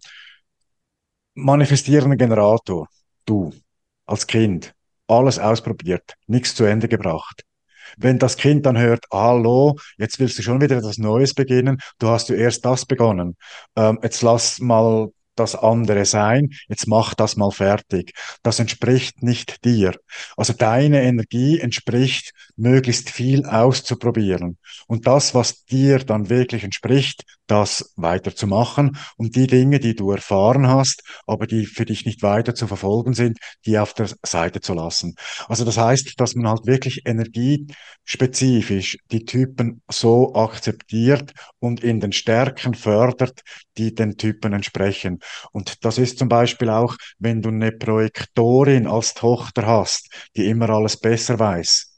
[1.34, 2.88] manifestierender Generator.
[3.26, 3.52] Du
[4.06, 4.72] als Kind
[5.08, 7.42] alles ausprobiert, nichts zu Ende gebracht.
[7.96, 12.08] Wenn das Kind dann hört, hallo, jetzt willst du schon wieder etwas Neues beginnen, du
[12.08, 13.36] hast du erst das begonnen,
[13.76, 18.12] ähm, jetzt lass mal das andere sein, jetzt mach das mal fertig.
[18.42, 19.94] Das entspricht nicht dir.
[20.36, 24.58] Also deine Energie entspricht, möglichst viel auszuprobieren.
[24.86, 30.66] Und das, was dir dann wirklich entspricht, das weiterzumachen und die Dinge, die du erfahren
[30.66, 34.74] hast, aber die für dich nicht weiter zu verfolgen sind, die auf der Seite zu
[34.74, 35.14] lassen.
[35.48, 42.12] Also das heißt, dass man halt wirklich energiespezifisch die Typen so akzeptiert und in den
[42.12, 43.42] Stärken fördert,
[43.76, 45.18] die den Typen entsprechen.
[45.52, 50.70] Und das ist zum Beispiel auch, wenn du eine Projektorin als Tochter hast, die immer
[50.70, 51.94] alles besser weiß,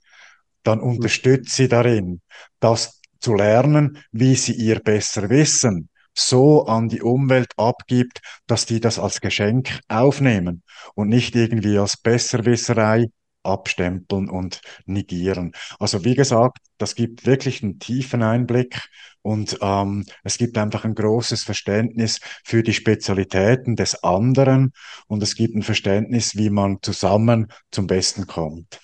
[0.62, 2.20] dann unterstütze sie darin,
[2.58, 8.78] das zu lernen, wie sie ihr besser wissen, so an die Umwelt abgibt, dass die
[8.78, 10.62] das als Geschenk aufnehmen
[10.94, 13.06] und nicht irgendwie als Besserwisserei
[13.42, 15.50] abstempeln und negieren.
[15.80, 18.80] Also wie gesagt, das gibt wirklich einen tiefen Einblick
[19.22, 24.72] und ähm, es gibt einfach ein großes Verständnis für die Spezialitäten des anderen
[25.08, 28.78] und es gibt ein Verständnis, wie man zusammen zum Besten kommt.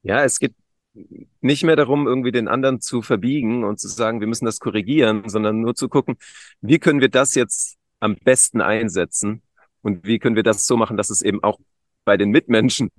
[0.00, 0.63] Ja, es gibt
[1.40, 5.28] nicht mehr darum, irgendwie den anderen zu verbiegen und zu sagen, wir müssen das korrigieren,
[5.28, 6.16] sondern nur zu gucken,
[6.60, 9.42] wie können wir das jetzt am besten einsetzen
[9.82, 11.58] und wie können wir das so machen, dass es eben auch
[12.04, 12.90] bei den Mitmenschen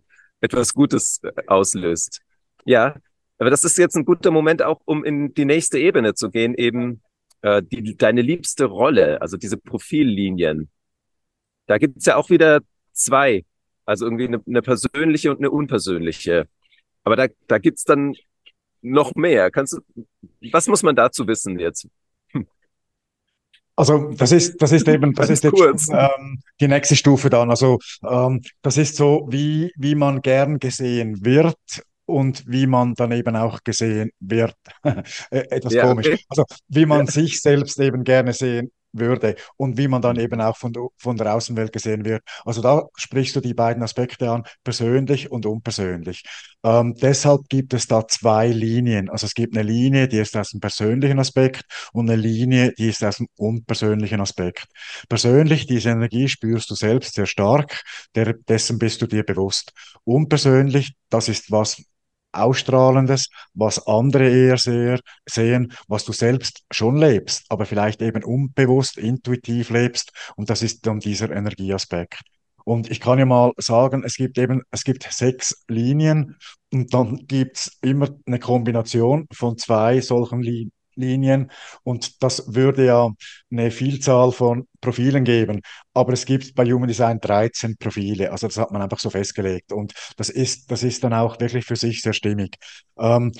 [0.41, 2.21] etwas Gutes äh, auslöst.
[2.65, 2.95] Ja,
[3.37, 6.55] aber das ist jetzt ein guter Moment auch, um in die nächste Ebene zu gehen,
[6.55, 7.01] eben
[7.41, 10.69] äh, die, deine liebste Rolle, also diese Profillinien.
[11.67, 12.61] Da gibt es ja auch wieder
[12.93, 13.45] zwei,
[13.85, 16.47] also irgendwie eine, eine persönliche und eine unpersönliche.
[17.05, 18.15] Aber da, da gibt's dann
[18.81, 19.51] noch mehr.
[19.51, 20.05] Kannst du,
[20.51, 21.87] was muss man dazu wissen jetzt?
[23.77, 25.89] Also das ist, das ist eben, das ist jetzt kurz.
[25.91, 27.49] ähm, die nächste Stufe dann.
[27.49, 31.57] Also ähm, das ist so, wie, wie man gern gesehen wird
[32.05, 34.55] und wie man dann eben auch gesehen wird.
[35.29, 36.07] Äh, etwas Ja, komisch.
[36.07, 36.19] okay.
[36.29, 36.87] Also wie Ja.
[36.87, 40.87] man sich selbst eben gerne sehen würde und wie man dann eben auch von, der-
[40.97, 42.23] von der Außenwelt gesehen wird.
[42.45, 46.23] Also da sprichst du die beiden Aspekte an, persönlich und unpersönlich.
[46.63, 49.09] Ähm, deshalb gibt es da zwei Linien.
[49.09, 52.89] Also es gibt eine Linie, die ist aus dem persönlichen Aspekt und eine Linie, die
[52.89, 54.65] ist aus dem unpersönlichen Aspekt.
[55.09, 57.81] Persönlich, diese Energie spürst du selbst sehr stark,
[58.15, 59.71] der, dessen bist du dir bewusst.
[60.03, 61.81] Unpersönlich, das ist was
[62.35, 68.97] Ausstrahlendes, was andere eher sehr, sehen, was du selbst schon lebst, aber vielleicht eben unbewusst,
[68.97, 70.11] intuitiv lebst.
[70.35, 72.21] Und das ist dann dieser Energieaspekt.
[72.65, 76.35] Und ich kann ja mal sagen, es gibt eben, es gibt sechs Linien
[76.73, 81.51] und dann gibt's immer eine Kombination von zwei solchen Li Linien
[81.83, 83.09] und das würde ja
[83.51, 85.61] eine Vielzahl von Profilen geben.
[85.93, 89.71] Aber es gibt bei Human Design 13 Profile, also das hat man einfach so festgelegt
[89.71, 92.57] und das ist, das ist dann auch wirklich für sich sehr stimmig.
[92.97, 93.31] Ähm,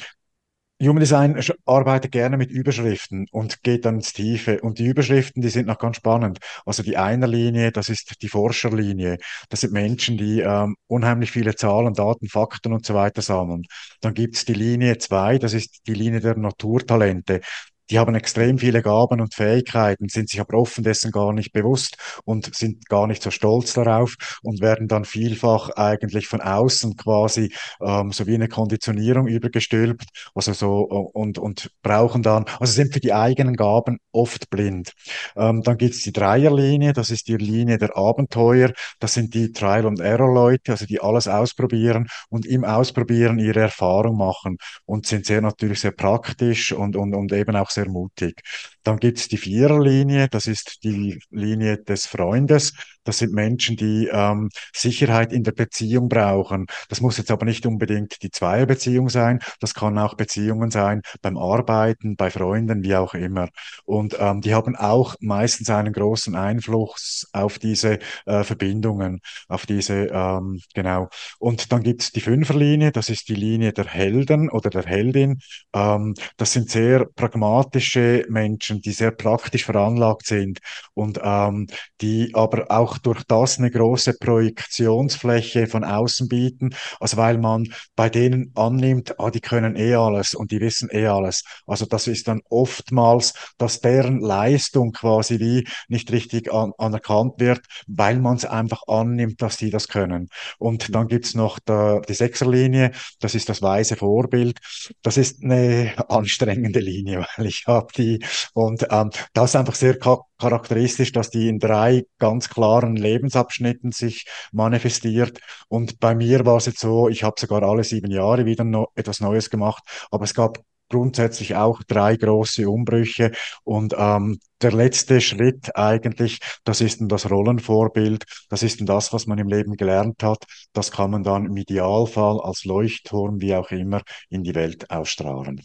[0.82, 4.60] Human Design arbeitet gerne mit Überschriften und geht dann ins Tiefe.
[4.60, 6.40] Und die Überschriften, die sind noch ganz spannend.
[6.66, 9.18] Also die eine Linie, das ist die Forscherlinie.
[9.50, 13.64] Das sind Menschen, die ähm, unheimlich viele Zahlen, Daten, Fakten und so weiter sammeln.
[14.02, 17.40] Dann gibt's die Linie zwei, das ist die Linie der Naturtalente.
[17.90, 21.98] Die haben extrem viele Gaben und Fähigkeiten, sind sich aber offen dessen gar nicht bewusst
[22.26, 27.54] und sind gar nicht so stolz darauf und werden dann vielfach eigentlich von außen quasi
[27.82, 30.80] ähm, so wie eine Konditionierung übergestülpt also so
[31.14, 34.94] und, und brauchen dann, also sind für die eigenen Gaben oft blind.
[35.36, 38.72] Ähm, dann gibt's die Dreierlinie, das ist die Linie der Abenteuer.
[39.00, 44.18] Das sind die Trial- and Error-Leute, also die alles ausprobieren und im Ausprobieren ihre Erfahrung
[44.18, 48.42] machen und sind sehr natürlich sehr praktisch und, und, und eben auch sehr mutig.
[48.86, 52.74] Dann gibt's die Viererlinie, das ist die Linie des Freundes.
[53.06, 56.66] Das sind Menschen, die ähm, Sicherheit in der Beziehung brauchen.
[56.90, 59.40] Das muss jetzt aber nicht unbedingt die Zweierbeziehung sein.
[59.60, 63.50] Das kann auch Beziehungen sein beim Arbeiten, bei Freunden, wie auch immer.
[63.86, 70.08] Und ähm, die haben auch meistens einen großen Einfluss auf diese äh, Verbindungen, auf diese,
[70.08, 71.10] ähm, genau.
[71.40, 75.40] Und dann gibt es die Fünferlinie, das ist die Linie der Helden oder der Heldin.
[75.74, 80.60] Ähm, das sind sehr pragmatische Menschen, die sehr praktisch veranlagt sind
[80.94, 81.68] und ähm,
[82.02, 88.10] die aber auch durch das eine große Projektionsfläche von außen bieten, also weil man bei
[88.10, 91.44] denen annimmt, ah, die können eh alles und die wissen eh alles.
[91.66, 97.62] Also das ist dann oftmals, dass deren Leistung quasi wie nicht richtig an, anerkannt wird,
[97.88, 100.30] weil man es einfach annimmt, dass die das können.
[100.58, 104.60] Und dann gibt's noch da, die Sechserlinie, das ist das weise Vorbild.
[105.02, 108.24] Das ist eine anstrengende Linie, weil ich habe die
[108.66, 113.92] und ähm, das ist einfach sehr cha charakteristisch, dass die in drei ganz klaren Lebensabschnitten
[113.92, 115.40] sich manifestiert.
[115.70, 118.88] Und bei mir war es jetzt so, ich habe sogar alle sieben Jahre wieder no
[118.96, 123.32] etwas Neues gemacht, aber es gab grundsätzlich auch drei große Umbrüche.
[123.64, 129.14] Und ähm, der letzte Schritt eigentlich, das ist dann das Rollenvorbild, das ist dann das,
[129.14, 130.46] was man im Leben gelernt hat.
[130.74, 135.62] Das kann man dann im Idealfall als Leuchtturm, wie auch immer, in die Welt ausstrahlen.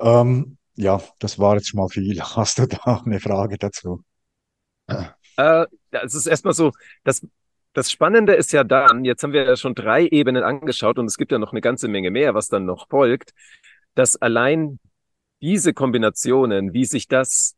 [0.00, 2.20] Ähm, ja, das war jetzt schon mal viel.
[2.20, 4.04] Hast du da eine Frage dazu?
[5.36, 6.72] Äh, es ist erstmal so,
[7.04, 7.26] das,
[7.72, 11.16] das Spannende ist ja dann, jetzt haben wir ja schon drei Ebenen angeschaut und es
[11.16, 13.32] gibt ja noch eine ganze Menge mehr, was dann noch folgt,
[13.94, 14.78] dass allein
[15.40, 17.56] diese Kombinationen, wie sich das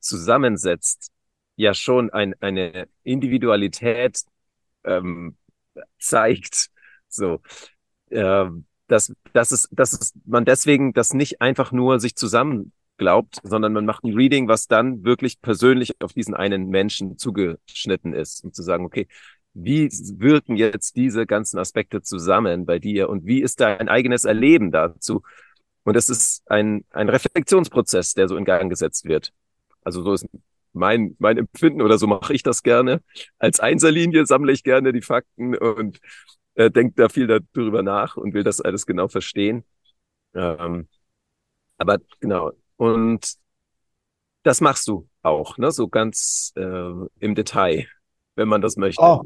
[0.00, 1.10] zusammensetzt,
[1.56, 4.20] ja schon ein, eine Individualität
[4.84, 5.36] ähm,
[5.98, 6.68] zeigt.
[7.08, 7.40] So,
[8.10, 13.38] ähm, dass, dass es, dass es man deswegen das nicht einfach nur sich zusammen glaubt,
[13.42, 18.44] sondern man macht ein Reading, was dann wirklich persönlich auf diesen einen Menschen zugeschnitten ist,
[18.44, 19.06] um zu sagen, okay,
[19.54, 24.70] wie wirken jetzt diese ganzen Aspekte zusammen bei dir und wie ist dein eigenes Erleben
[24.70, 25.22] dazu?
[25.84, 29.32] Und es ist ein, ein Reflexionsprozess, der so in Gang gesetzt wird.
[29.82, 30.26] Also so ist
[30.72, 33.02] mein, mein Empfinden oder so mache ich das gerne.
[33.38, 36.00] Als Einserlinie sammle ich gerne die Fakten und
[36.56, 39.64] äh, denke da viel darüber nach und will das alles genau verstehen.
[40.34, 40.88] Ähm,
[41.78, 42.52] aber genau.
[42.76, 43.36] Und
[44.42, 45.70] das machst du auch, ne?
[45.72, 46.90] So ganz äh,
[47.20, 47.86] im Detail,
[48.36, 49.02] wenn man das möchte.
[49.02, 49.20] Ah,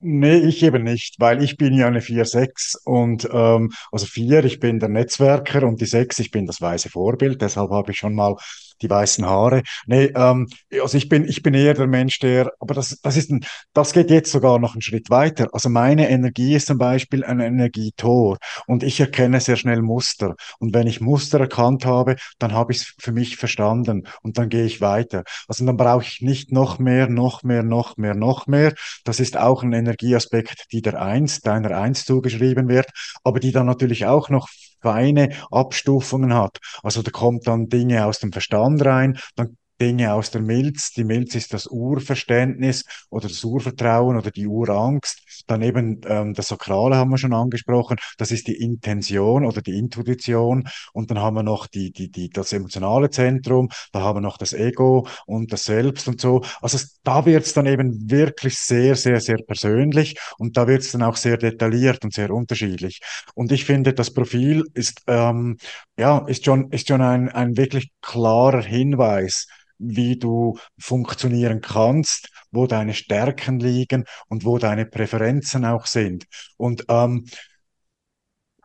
[0.00, 4.44] nee, ich eben nicht, weil ich bin ja eine vier sechs und ähm, also 4
[4.44, 7.98] ich bin der Netzwerker und die 6 ich bin das weiße Vorbild, deshalb habe ich
[7.98, 8.36] schon mal
[8.82, 9.62] die weißen Haare.
[9.86, 10.48] Nee, ähm,
[10.80, 13.92] also ich bin, ich bin eher der Mensch, der, aber das, das ist ein, das
[13.92, 15.48] geht jetzt sogar noch einen Schritt weiter.
[15.52, 20.34] Also meine Energie ist zum Beispiel ein Energietor und ich erkenne sehr schnell Muster.
[20.58, 24.48] Und wenn ich Muster erkannt habe, dann habe ich es für mich verstanden und dann
[24.48, 25.24] gehe ich weiter.
[25.48, 28.74] Also dann brauche ich nicht noch mehr, noch mehr, noch mehr, noch mehr.
[29.04, 32.90] Das ist auch ein Energieaspekt, die der Eins, deiner Eins zugeschrieben wird,
[33.24, 34.48] aber die dann natürlich auch noch
[34.86, 36.58] feine Abstufungen hat.
[36.84, 40.92] Also da kommt dann Dinge aus dem Verstand rein, dann Dinge aus der Milz.
[40.92, 45.44] Die Milz ist das Urverständnis oder das Urvertrauen oder die Urangst.
[45.46, 47.98] Dann eben ähm, das Sakrale haben wir schon angesprochen.
[48.18, 50.68] Das ist die Intention oder die Intuition.
[50.92, 53.68] Und dann haben wir noch die, die, die, das emotionale Zentrum.
[53.92, 56.42] Da haben wir noch das Ego und das Selbst und so.
[56.60, 60.92] Also da wird es dann eben wirklich sehr, sehr, sehr persönlich und da wird es
[60.92, 63.00] dann auch sehr detailliert und sehr unterschiedlich.
[63.34, 65.58] Und ich finde, das Profil ist, ähm,
[65.98, 69.46] ja, ist schon, ist schon ein, ein wirklich klarer Hinweis
[69.78, 76.26] wie du funktionieren kannst, wo deine Stärken liegen und wo deine Präferenzen auch sind.
[76.56, 77.26] Und ähm,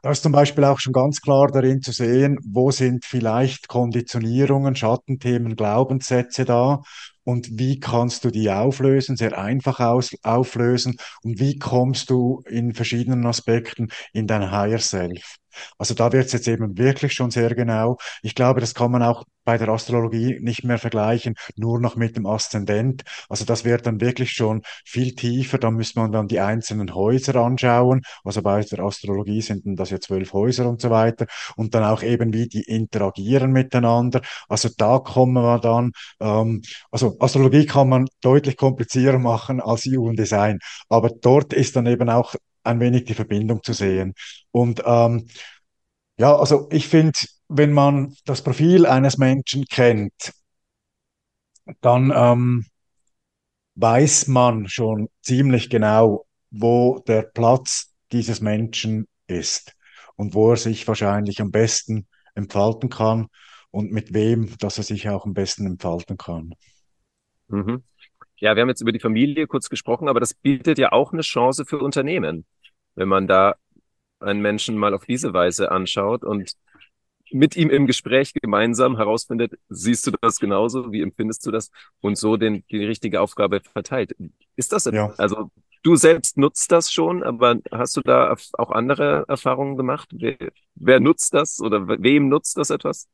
[0.03, 4.75] da ist zum Beispiel auch schon ganz klar darin zu sehen, wo sind vielleicht Konditionierungen,
[4.75, 6.81] Schattenthemen, Glaubenssätze da
[7.23, 12.73] und wie kannst du die auflösen, sehr einfach aus, auflösen und wie kommst du in
[12.73, 15.35] verschiedenen Aspekten in dein Higher Self.
[15.77, 17.97] Also da wird es jetzt eben wirklich schon sehr genau.
[18.23, 22.15] Ich glaube, das kann man auch bei der Astrologie nicht mehr vergleichen, nur noch mit
[22.15, 23.03] dem Aszendent.
[23.27, 25.57] Also das wird dann wirklich schon viel tiefer.
[25.57, 28.01] Da muss man dann die einzelnen Häuser anschauen.
[28.23, 31.25] Also bei der Astrologie sind das ja zwölf Häuser und so weiter.
[31.57, 34.21] Und dann auch eben, wie die interagieren miteinander.
[34.47, 40.15] Also da kommen wir dann, ähm, also Astrologie kann man deutlich komplizierter machen als Human
[40.15, 40.59] Design.
[40.87, 44.13] Aber dort ist dann eben auch ein wenig die Verbindung zu sehen.
[44.51, 45.27] Und ähm,
[46.17, 47.19] ja, also ich finde,
[47.51, 50.33] wenn man das Profil eines Menschen kennt,
[51.81, 52.65] dann ähm,
[53.75, 59.75] weiß man schon ziemlich genau, wo der Platz dieses Menschen ist
[60.15, 63.27] und wo er sich wahrscheinlich am besten entfalten kann
[63.69, 66.53] und mit wem, dass er sich auch am besten entfalten kann.
[67.47, 67.83] Mhm.
[68.37, 71.21] Ja, wir haben jetzt über die Familie kurz gesprochen, aber das bietet ja auch eine
[71.21, 72.45] Chance für Unternehmen,
[72.95, 73.55] wenn man da
[74.19, 76.53] einen Menschen mal auf diese Weise anschaut und
[77.31, 82.17] mit ihm im Gespräch gemeinsam herausfindet, siehst du das genauso, wie empfindest du das und
[82.17, 84.15] so den, die richtige Aufgabe verteilt.
[84.55, 85.13] Ist das, ja.
[85.17, 85.49] also
[85.83, 90.09] du selbst nutzt das schon, aber hast du da auch andere Erfahrungen gemacht?
[90.13, 90.37] Wer,
[90.75, 93.07] wer nutzt das oder wem nutzt das etwas?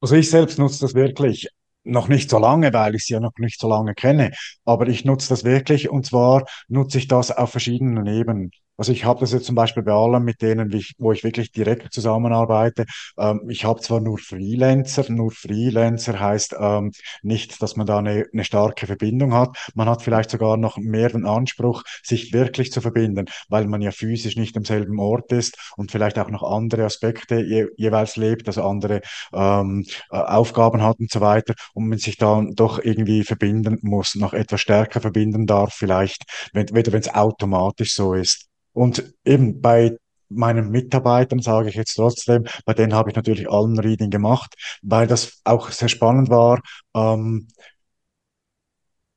[0.00, 1.48] Also ich selbst nutze das wirklich
[1.84, 4.32] noch nicht so lange, weil ich sie ja noch nicht so lange kenne,
[4.64, 8.50] aber ich nutze das wirklich und zwar nutze ich das auf verschiedenen Ebenen.
[8.76, 11.92] Also ich habe das jetzt zum Beispiel bei allen, mit denen, wo ich wirklich direkt
[11.92, 12.84] zusammenarbeite.
[13.18, 18.26] Ähm, ich habe zwar nur Freelancer, nur Freelancer heißt ähm, nicht, dass man da eine,
[18.32, 19.56] eine starke Verbindung hat.
[19.74, 23.90] Man hat vielleicht sogar noch mehr den Anspruch, sich wirklich zu verbinden, weil man ja
[23.90, 28.46] physisch nicht am selben Ort ist und vielleicht auch noch andere Aspekte je, jeweils lebt,
[28.48, 29.00] also andere
[29.32, 34.14] ähm, äh, Aufgaben hat und so weiter und man sich dann doch irgendwie verbinden muss,
[34.14, 38.46] noch etwas stärker verbinden darf, vielleicht, wenn es automatisch so ist.
[38.76, 39.96] Und eben bei
[40.28, 45.06] meinen Mitarbeitern sage ich jetzt trotzdem, bei denen habe ich natürlich allen Reading gemacht, weil
[45.06, 46.60] das auch sehr spannend war.
[46.94, 47.48] Ähm,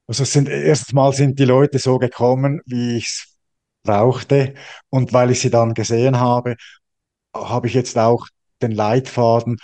[0.07, 3.37] also es sind, erstens mal sind die Leute so gekommen, wie ich es
[3.83, 4.53] brauchte.
[4.89, 6.55] Und weil ich sie dann gesehen habe,
[7.35, 8.27] habe ich jetzt auch
[8.61, 9.57] den Leitfaden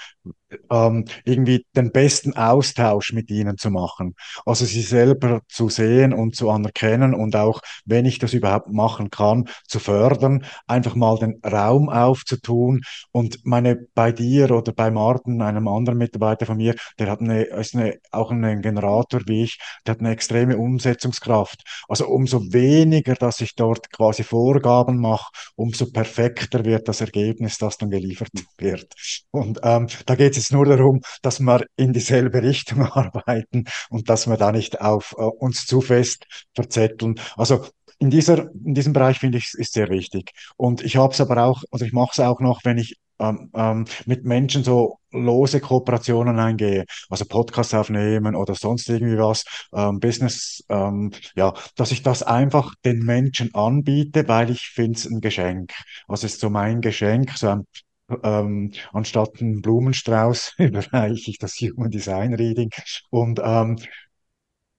[0.72, 4.16] ähm, irgendwie den besten Austausch mit ihnen zu machen.
[4.46, 9.10] Also sie selber zu sehen und zu anerkennen und auch, wenn ich das überhaupt machen
[9.10, 12.82] kann, zu fördern, einfach mal den Raum aufzutun.
[13.12, 17.44] Und meine bei dir oder bei Martin, einem anderen Mitarbeiter von mir, der hat eine,
[17.44, 21.64] ist eine, auch ein Generator wie ich, der hat eine extreme Umsetzungskraft.
[21.88, 27.78] Also umso weniger, dass ich dort quasi Vorgaben mache, umso perfekter wird das Ergebnis, das
[27.78, 28.94] dann geliefert wird.
[29.32, 34.10] Und ähm, da geht es es nur darum, dass wir in dieselbe Richtung arbeiten und
[34.10, 37.20] dass wir da nicht auf uh, uns zu fest verzetteln.
[37.36, 37.66] Also
[38.00, 40.32] in, dieser, in diesem Bereich finde ich, ist sehr wichtig.
[40.58, 43.50] Und ich habe es aber auch, also ich mache es auch noch, wenn ich ähm,
[43.56, 50.00] ähm, mit Menschen so lose Kooperationen eingehe, also Podcasts aufnehmen oder sonst irgendwie was, ähm,
[50.00, 55.22] Business, ähm, ja, dass ich das einfach den Menschen anbiete, weil ich finde es ein
[55.22, 55.72] Geschenk.
[56.08, 57.66] Also es ist so mein Geschenk, so ein
[58.24, 62.70] ähm, anstatt einen Blumenstrauß überreiche ich das Human Design Reading.
[63.10, 63.78] Und ähm,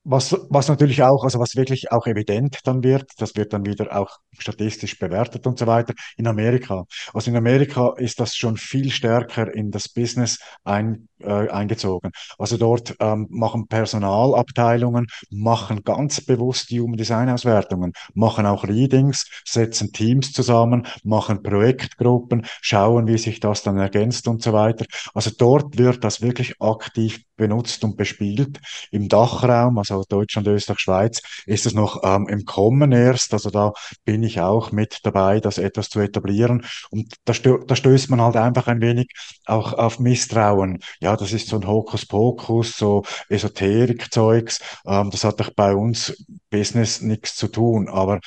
[0.08, 3.96] was, was natürlich auch, also was wirklich auch evident dann wird, das wird dann wieder
[3.96, 6.84] auch statistisch bewertet und so weiter, in Amerika.
[7.12, 12.12] Also in Amerika ist das schon viel stärker in das Business ein, äh, eingezogen.
[12.38, 19.28] Also dort ähm, machen Personalabteilungen, machen ganz bewusst die Human Design Auswertungen, machen auch Readings,
[19.44, 24.84] setzen Teams zusammen, machen Projektgruppen, schauen, wie sich das dann ergänzt und so weiter.
[25.14, 28.58] Also dort wird das wirklich aktiv benutzt und bespielt.
[28.90, 33.32] Im Dachraum, also Deutschland, Österreich, Schweiz, ist es noch ähm, im Kommen erst.
[33.32, 33.72] Also da
[34.04, 36.64] bin ich auch mit dabei, das etwas zu etablieren.
[36.90, 39.08] Und da, stö da stößt man halt einfach ein wenig
[39.46, 40.80] auch auf Misstrauen.
[41.00, 44.60] Ja, das ist so ein Hokuspokus, so Esoterik-Zeugs.
[44.86, 47.88] Ähm, das hat doch bei uns Business nichts zu tun.
[47.88, 48.20] Aber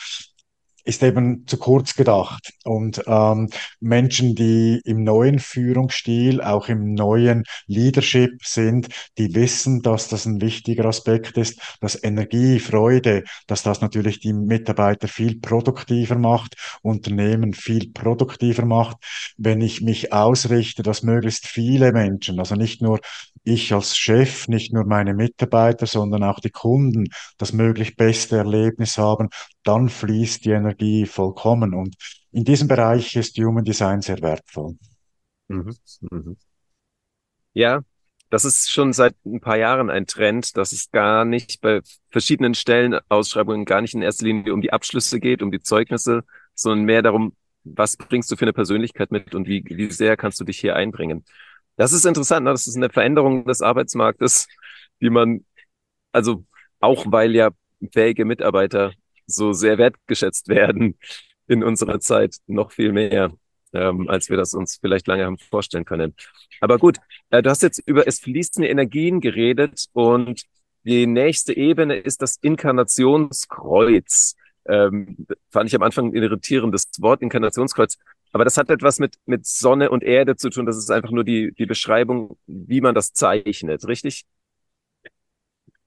[0.83, 2.53] ist eben zu kurz gedacht.
[2.63, 3.49] Und ähm,
[3.79, 10.41] Menschen, die im neuen Führungsstil, auch im neuen Leadership sind, die wissen, dass das ein
[10.41, 17.53] wichtiger Aspekt ist, dass Energie, Freude, dass das natürlich die Mitarbeiter viel produktiver macht, Unternehmen
[17.53, 18.97] viel produktiver macht,
[19.37, 22.99] wenn ich mich ausrichte, dass möglichst viele Menschen, also nicht nur
[23.43, 28.97] ich als Chef, nicht nur meine Mitarbeiter, sondern auch die Kunden das möglichst beste Erlebnis
[28.97, 29.29] haben,
[29.63, 31.73] dann fließt die Energie vollkommen.
[31.73, 31.95] Und
[32.31, 34.77] in diesem Bereich ist Human Design sehr wertvoll.
[35.47, 35.75] Mhm.
[36.11, 36.37] Mhm.
[37.53, 37.81] Ja,
[38.29, 42.53] das ist schon seit ein paar Jahren ein Trend, dass es gar nicht bei verschiedenen
[42.53, 46.23] Stellenausschreibungen gar nicht in erster Linie um die Abschlüsse geht, um die Zeugnisse,
[46.53, 50.39] sondern mehr darum, was bringst du für eine Persönlichkeit mit und wie, wie sehr kannst
[50.39, 51.25] du dich hier einbringen.
[51.79, 52.51] Das ist interessant, ne?
[52.51, 54.49] das ist eine Veränderung des Arbeitsmarktes,
[55.01, 55.45] die man,
[56.11, 56.43] also
[56.81, 57.51] auch weil ja
[57.93, 58.91] fähige Mitarbeiter
[59.27, 60.99] so sehr wertgeschätzt werden
[61.47, 63.31] in unserer Zeit noch viel mehr,
[63.71, 66.15] ähm, als wir das uns vielleicht lange haben vorstellen können.
[66.59, 66.97] Aber gut,
[67.29, 70.43] äh, du hast jetzt über es fließende Energien geredet und
[70.83, 74.35] die nächste Ebene ist das Inkarnationskreuz.
[74.67, 77.97] Ähm, fand ich am Anfang ein irritierendes Wort, Inkarnationskreuz.
[78.31, 80.65] Aber das hat etwas mit, mit Sonne und Erde zu tun.
[80.65, 84.25] Das ist einfach nur die, die Beschreibung, wie man das zeichnet, richtig?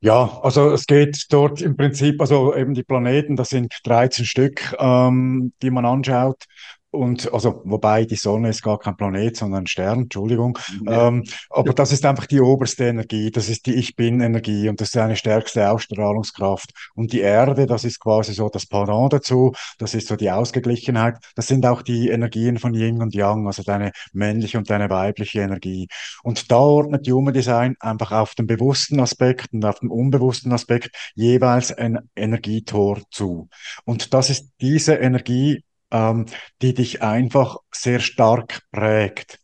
[0.00, 4.74] Ja, also es geht dort im Prinzip, also eben die Planeten, das sind 13 Stück,
[4.80, 6.44] ähm, die man anschaut.
[6.92, 10.58] Und also, wobei die Sonne ist gar kein Planet, sondern ein Stern, Entschuldigung.
[10.84, 11.08] Ja.
[11.08, 14.88] Ähm, aber das ist einfach die oberste Energie, das ist die Ich Bin-Energie und das
[14.88, 16.70] ist eine stärkste Ausstrahlungskraft.
[16.94, 21.16] Und die Erde, das ist quasi so das Pendant dazu, das ist so die Ausgeglichenheit.
[21.34, 25.40] Das sind auch die Energien von Yin und Yang, also deine männliche und deine weibliche
[25.40, 25.88] Energie.
[26.22, 30.90] Und da ordnet Human Design einfach auf den bewussten Aspekt und auf den unbewussten Aspekt
[31.14, 33.48] jeweils ein Energietor zu.
[33.86, 36.26] Und das ist diese Energie, ähm,
[36.62, 39.38] die dich einfach sehr stark prägt.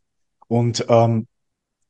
[0.49, 1.29] Und ähm,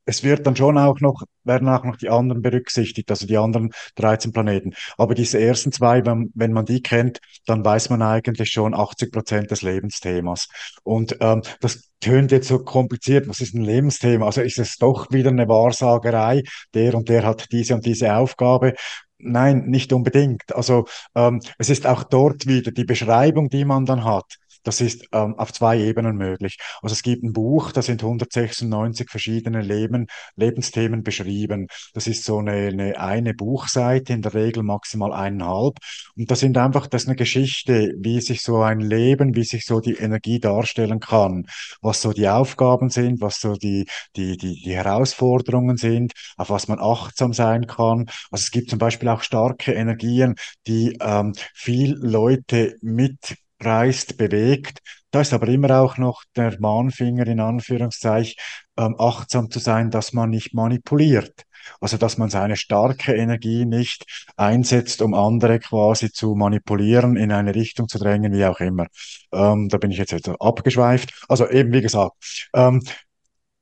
[0.09, 3.73] es wird dann schon auch noch, werden auch noch die anderen berücksichtigt, also die anderen
[3.97, 4.73] 13 Planeten.
[4.97, 9.13] Aber diese ersten zwei, wenn, wenn man die kennt, dann weiß man eigentlich schon 80
[9.13, 10.49] Prozent des Lebensthemas.
[10.83, 13.29] Und ähm, das tönt jetzt so kompliziert.
[13.29, 14.25] Was ist ein Lebensthema?
[14.25, 16.43] Also ist es doch wieder eine Wahrsagerei?
[16.73, 18.75] Der und der hat diese und diese Aufgabe.
[19.19, 20.55] Nein, nicht unbedingt.
[20.55, 25.07] Also ähm, es ist auch dort wieder die Beschreibung, die man dann hat das ist
[25.13, 26.59] ähm, auf zwei Ebenen möglich.
[26.83, 30.07] Also es gibt ein Buch, da sind 196 verschiedene Leben,
[30.37, 31.69] Lebensthemen beschrieben.
[31.95, 35.77] Das ist so eine, eine, eine Buchseite, in der Regel maximal eineinhalb.
[36.17, 39.65] Und das sind einfach, das ist eine Geschichte, wie sich so ein Leben, wie sich
[39.65, 41.47] so die Energie darstellen kann,
[41.81, 43.87] was so die Aufgaben sind, was so die,
[44.17, 48.07] die, die, die Herausforderungen sind, auf was man achtsam sein kann.
[48.31, 50.35] Also es gibt zum Beispiel auch starke Energien,
[50.67, 54.81] die ähm, viel Leute mit reißt, bewegt.
[55.11, 58.35] Da ist aber immer auch noch der Mahnfinger in Anführungszeichen,
[58.77, 61.45] ähm, achtsam zu sein, dass man nicht manipuliert.
[61.81, 64.05] Also, dass man seine starke Energie nicht
[64.37, 68.87] einsetzt, um andere quasi zu manipulieren, in eine Richtung zu drängen, wie auch immer.
[69.33, 71.25] Ähm, da bin ich jetzt etwas abgeschweift.
[71.29, 72.83] Also eben, wie gesagt, ähm,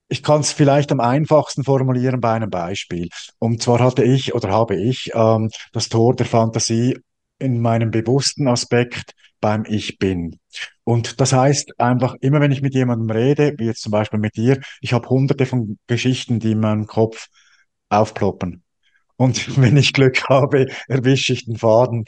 [0.09, 3.09] ich kann es vielleicht am einfachsten formulieren bei einem Beispiel.
[3.39, 6.99] Und zwar hatte ich oder habe ich ähm, das Tor der Fantasie
[7.39, 9.13] in meinem bewussten Aspekt
[9.47, 10.41] beim Ich bin.
[10.83, 14.37] Und das heißt einfach, immer wenn ich mit jemandem rede, wie jetzt zum Beispiel mit
[14.37, 17.29] dir, ich habe hunderte von Geschichten, die in meinem Kopf
[17.89, 18.65] aufploppen.
[19.15, 22.07] Und wenn ich Glück habe, erwische ich den Faden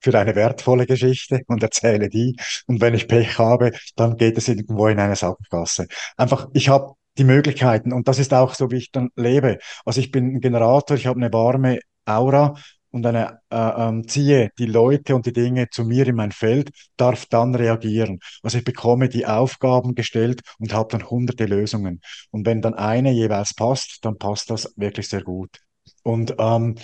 [0.00, 2.36] für eine wertvolle Geschichte und erzähle die.
[2.66, 5.88] Und wenn ich Pech habe, dann geht es irgendwo in eine Sackgasse.
[6.16, 9.58] Einfach, ich habe die Möglichkeiten und das ist auch so, wie ich dann lebe.
[9.84, 12.54] Also ich bin ein Generator, ich habe eine warme Aura
[12.92, 16.70] und eine, äh, ähm, ziehe die Leute und die Dinge zu mir in mein Feld,
[16.96, 18.20] darf dann reagieren.
[18.42, 22.00] Also ich bekomme die Aufgaben gestellt und habe dann hunderte Lösungen.
[22.30, 25.58] Und wenn dann eine jeweils passt, dann passt das wirklich sehr gut.
[26.04, 26.76] Und ähm,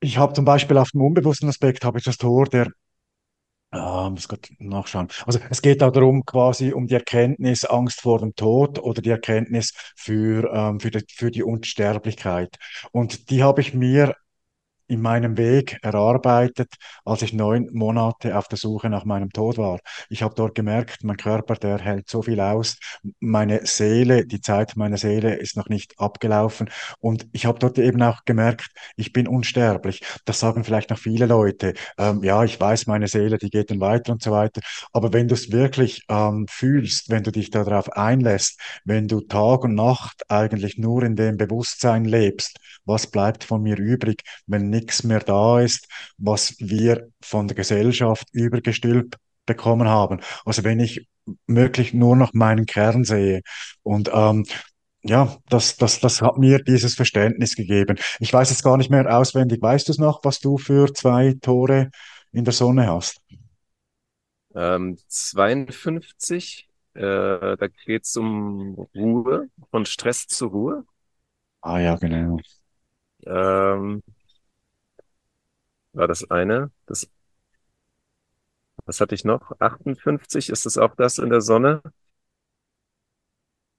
[0.00, 2.68] ich habe zum Beispiel auf dem unbewussten Aspekt habe ich das Tor der
[3.70, 5.08] Ah, muss gerade nachschauen.
[5.26, 9.10] Also es geht da darum, quasi um die Erkenntnis Angst vor dem Tod oder die
[9.10, 12.56] Erkenntnis für, ähm, für die, für die Unsterblichkeit.
[12.92, 14.14] Und die habe ich mir
[14.88, 16.74] in meinem Weg erarbeitet,
[17.04, 19.80] als ich neun Monate auf der Suche nach meinem Tod war.
[20.08, 22.78] Ich habe dort gemerkt, mein Körper, der hält so viel aus.
[23.20, 26.70] Meine Seele, die Zeit meiner Seele ist noch nicht abgelaufen.
[27.00, 30.02] Und ich habe dort eben auch gemerkt, ich bin unsterblich.
[30.24, 31.74] Das sagen vielleicht noch viele Leute.
[31.98, 34.60] Ähm, ja, ich weiß, meine Seele, die geht dann weiter und so weiter.
[34.92, 39.64] Aber wenn du es wirklich ähm, fühlst, wenn du dich darauf einlässt, wenn du Tag
[39.64, 45.02] und Nacht eigentlich nur in dem Bewusstsein lebst, was bleibt von mir übrig, wenn nichts
[45.02, 49.16] mehr da ist, was wir von der Gesellschaft übergestülpt
[49.46, 50.20] bekommen haben.
[50.44, 51.06] Also wenn ich
[51.46, 53.42] wirklich nur noch meinen Kern sehe
[53.82, 54.44] und ähm,
[55.02, 57.96] ja, das, das, das hat mir dieses Verständnis gegeben.
[58.18, 59.62] Ich weiß jetzt gar nicht mehr auswendig.
[59.62, 61.90] Weißt du es noch, was du für zwei Tore
[62.32, 63.20] in der Sonne hast?
[64.54, 70.84] Ähm, 52, äh, da geht es um Ruhe, von Stress zur Ruhe.
[71.60, 72.38] Ah ja, genau.
[73.26, 74.02] Ähm,
[75.96, 76.70] war das eine.
[76.86, 77.08] Das,
[78.86, 79.52] was hatte ich noch?
[79.60, 81.82] 58, ist das auch das in der Sonne?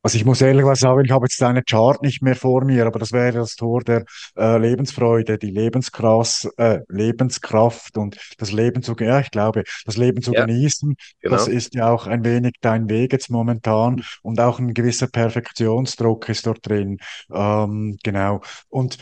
[0.04, 2.98] Also ich muss ehrlich sagen, ich habe jetzt deine Chart nicht mehr vor mir, aber
[2.98, 4.06] das wäre das Tor der
[4.38, 10.22] äh, Lebensfreude, die Lebenskraft, äh, Lebenskraft und das Leben zu, ja, ich glaube, das Leben
[10.22, 10.96] zu Ja, genießen,
[11.26, 11.58] das genau.
[11.58, 16.46] ist ja auch ein wenig dein Weg jetzt momentan und auch ein gewisser Perfektionsdruck ist
[16.46, 17.00] dort drin.
[17.34, 18.42] Ähm, genau.
[18.70, 19.00] Und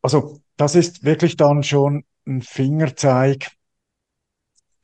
[0.00, 3.50] also das ist wirklich dann schon ein Fingerzeig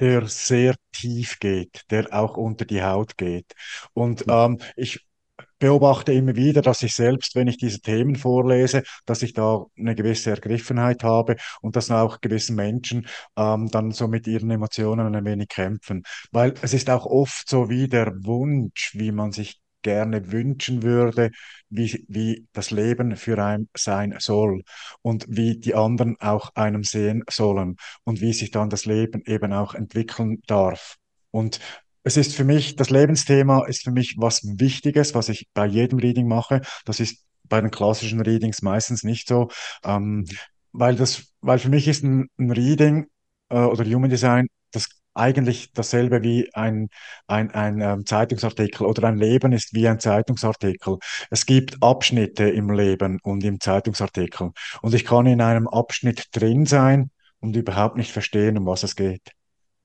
[0.01, 3.53] der sehr tief geht, der auch unter die Haut geht.
[3.95, 5.07] Und ähm, ich
[5.59, 9.95] beobachte immer wieder, dass ich selbst, wenn ich diese Themen vorlese, dass ich da eine
[9.95, 15.25] gewisse Ergriffenheit habe und dass auch gewisse Menschen ähm, dann so mit ihren Emotionen ein
[15.25, 16.03] wenig kämpfen.
[16.31, 21.31] Weil es ist auch oft so wie der Wunsch, wie man sich gerne wünschen würde,
[21.71, 24.65] wie, wie das Leben für einen sein soll
[25.01, 29.53] und wie die anderen auch einem sehen sollen und wie sich dann das Leben eben
[29.53, 30.97] auch entwickeln darf.
[31.31, 31.61] Und
[32.03, 36.01] es ist für mich, das Lebensthema ist für mich was Wichtiges, was ich bei jedem
[36.01, 36.63] Reading mache.
[36.85, 39.51] Das ist bei den klassischen Readings meistens nicht so,
[39.85, 40.25] ähm,
[40.73, 43.07] weil das, weil für mich ist ein, ein Reading
[43.51, 46.89] äh, oder Human Design das eigentlich dasselbe wie ein,
[47.27, 50.99] ein, ein ähm, Zeitungsartikel oder ein Leben ist wie ein Zeitungsartikel.
[51.31, 54.53] Es gibt Abschnitte im Leben und im Zeitungsartikel.
[54.83, 57.11] Und ich kann in einem Abschnitt drin sein
[57.41, 59.33] und überhaupt nicht verstehen, um was es geht.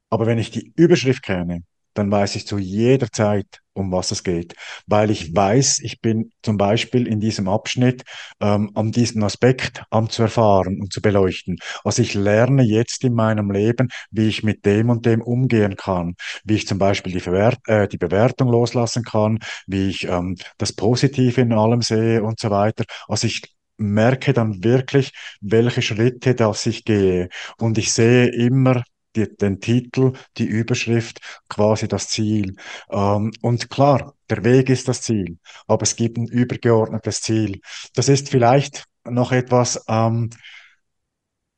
[0.09, 1.63] Aber wenn ich die Überschrift kenne,
[1.93, 4.55] dann weiß ich zu jeder Zeit, um was es geht,
[4.85, 8.03] weil ich weiß, ich bin zum Beispiel in diesem Abschnitt
[8.39, 11.57] ähm, an diesem Aspekt am zu erfahren und zu beleuchten.
[11.83, 16.15] Also ich lerne jetzt in meinem Leben, wie ich mit dem und dem umgehen kann,
[16.43, 20.73] wie ich zum Beispiel die, Verwert äh, die Bewertung loslassen kann, wie ich ähm, das
[20.73, 22.83] Positive in allem sehe und so weiter.
[23.07, 23.41] Also ich
[23.77, 25.11] merke dann wirklich,
[25.41, 27.29] welche Schritte das ich gehe.
[27.57, 28.83] Und ich sehe immer
[29.15, 32.55] die, den Titel, die Überschrift, quasi das Ziel.
[32.89, 35.37] Ähm, und klar, der Weg ist das Ziel,
[35.67, 37.59] aber es gibt ein übergeordnetes Ziel.
[37.93, 40.29] Das ist vielleicht noch etwas, ähm,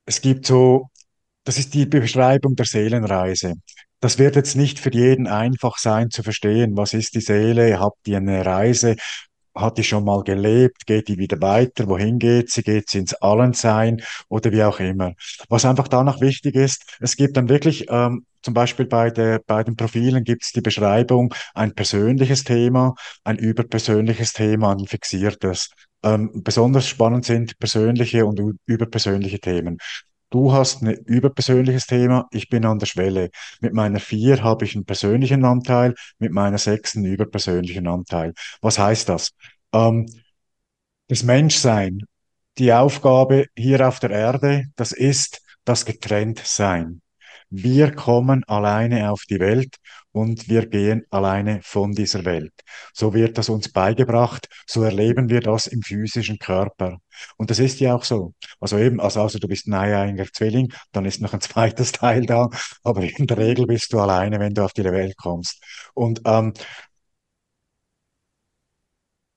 [0.06, 0.90] es gibt so,
[1.44, 3.56] das ist die Beschreibung der Seelenreise.
[4.00, 6.76] Das wird jetzt nicht für jeden einfach sein zu verstehen.
[6.76, 7.80] Was ist die Seele?
[7.80, 8.96] Habt ihr eine Reise?
[9.56, 10.86] Hat die schon mal gelebt?
[10.88, 11.88] Geht die wieder weiter?
[11.88, 12.64] Wohin geht sie?
[12.64, 15.14] Geht sie ins Allensein oder wie auch immer?
[15.50, 19.64] Was einfach danach wichtig ist, es gibt dann wirklich, ähm, zum Beispiel bei der, bei
[19.64, 25.70] den Profilen gibt es die Beschreibung, ein persönliches Thema, ein überpersönliches Thema, ein fixiertes.
[26.04, 29.78] Ähm, besonders spannend sind persönliche und überpersönliche Themen.
[30.34, 33.30] Du hast ein überpersönliches Thema, ich bin an der Schwelle.
[33.60, 38.34] Mit meiner vier habe ich einen persönlichen Anteil, mit meiner sechs einen überpersönlichen Anteil.
[38.60, 39.34] Was heißt das?
[39.74, 40.08] Ähm,
[41.08, 42.00] das Menschsein,
[42.58, 47.04] die Aufgabe hier auf der Erde, das ist das Getrenntsein.
[47.52, 49.76] Wir kommen alleine auf die Welt
[50.14, 52.54] und wir gehen alleine von dieser Welt.
[52.94, 57.00] So wird das uns beigebracht, so erleben wir das im physischen Körper.
[57.38, 58.34] Und das ist ja auch so.
[58.60, 62.26] Also eben, also, also du bist ein eieiger Zwilling, dann ist noch ein zweites Teil
[62.26, 62.50] da,
[62.84, 65.62] aber in der Regel bist du alleine, wenn du auf die Welt kommst.
[65.94, 66.54] Und ähm,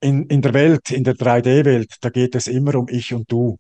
[0.00, 3.58] in, in der Welt, in der 3D-Welt, da geht es immer um ich und du.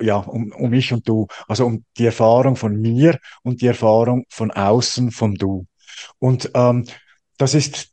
[0.00, 1.26] ja, um, um mich und du.
[1.46, 5.66] Also um die Erfahrung von mir und die Erfahrung von außen, vom Du.
[6.18, 6.86] Und ähm,
[7.38, 7.92] das ist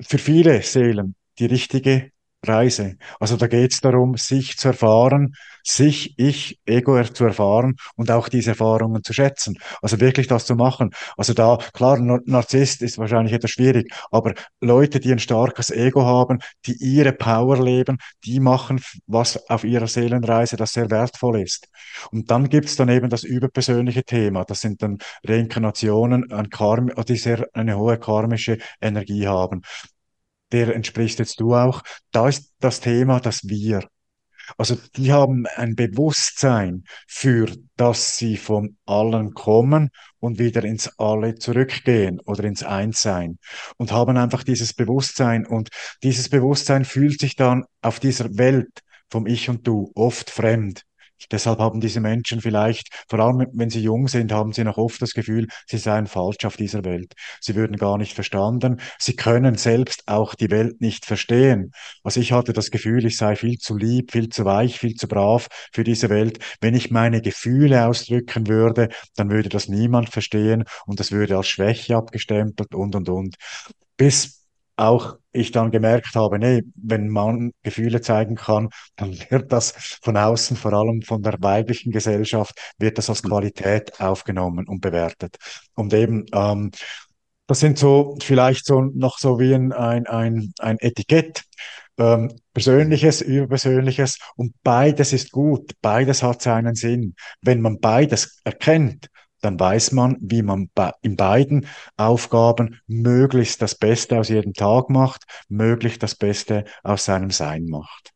[0.00, 2.12] für viele Seelen die richtige
[2.48, 2.96] Reise.
[3.20, 5.34] Also da geht es darum, sich zu erfahren,
[5.66, 9.56] sich, ich, Ego zu erfahren und auch diese Erfahrungen zu schätzen.
[9.82, 10.90] Also wirklich das zu machen.
[11.16, 16.38] Also da, klar, Narzisst ist wahrscheinlich etwas schwierig, aber Leute, die ein starkes Ego haben,
[16.66, 21.68] die ihre Power leben, die machen was auf ihrer Seelenreise, das sehr wertvoll ist.
[22.12, 24.44] Und dann gibt es dann eben das überpersönliche Thema.
[24.44, 29.62] Das sind dann Reinkarnationen, ein Karm, die sehr eine hohe karmische Energie haben
[30.52, 31.82] der entsprichst jetzt du auch.
[32.12, 33.88] Da ist das Thema das Wir.
[34.58, 39.90] Also die haben ein Bewusstsein für, dass sie von allen kommen
[40.20, 43.38] und wieder ins Alle zurückgehen oder ins Einssein
[43.76, 45.70] und haben einfach dieses Bewusstsein und
[46.02, 48.80] dieses Bewusstsein fühlt sich dann auf dieser Welt
[49.10, 50.82] vom Ich und Du oft fremd.
[51.30, 55.00] Deshalb haben diese Menschen vielleicht, vor allem wenn sie jung sind, haben sie noch oft
[55.02, 57.14] das Gefühl, sie seien falsch auf dieser Welt.
[57.40, 58.80] Sie würden gar nicht verstanden.
[58.98, 61.72] Sie können selbst auch die Welt nicht verstehen.
[62.02, 65.08] Also ich hatte das Gefühl, ich sei viel zu lieb, viel zu weich, viel zu
[65.08, 66.38] brav für diese Welt.
[66.60, 71.48] Wenn ich meine Gefühle ausdrücken würde, dann würde das niemand verstehen und das würde als
[71.48, 73.36] Schwäche abgestempelt und, und, und.
[73.96, 74.45] Bis
[74.76, 80.16] auch ich dann gemerkt habe, nee, wenn man Gefühle zeigen kann, dann wird das von
[80.16, 83.28] außen, vor allem von der weiblichen Gesellschaft, wird das als mhm.
[83.28, 85.36] Qualität aufgenommen und bewertet.
[85.74, 86.70] Und eben, ähm,
[87.46, 91.44] das sind so vielleicht so noch so wie ein, ein, ein, ein Etikett.
[91.98, 97.14] Ähm, Persönliches, Überpersönliches und beides ist gut, beides hat seinen Sinn.
[97.40, 99.08] Wenn man beides erkennt,
[99.46, 100.70] dann weiß man, wie man
[101.02, 107.30] in beiden Aufgaben möglichst das Beste aus jedem Tag macht, möglichst das Beste aus seinem
[107.30, 108.12] Sein macht.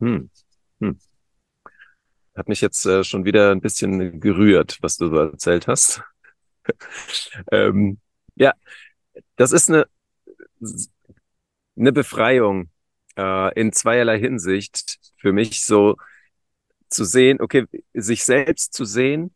[0.00, 0.28] Hm.
[0.80, 0.98] Hm.
[2.36, 6.02] Hat mich jetzt äh, schon wieder ein bisschen gerührt, was du so erzählt hast.
[7.50, 7.98] ähm,
[8.34, 8.52] ja,
[9.36, 9.86] das ist eine,
[11.74, 12.68] eine Befreiung
[13.16, 15.96] äh, in zweierlei Hinsicht für mich so
[16.90, 19.34] zu sehen, okay, sich selbst zu sehen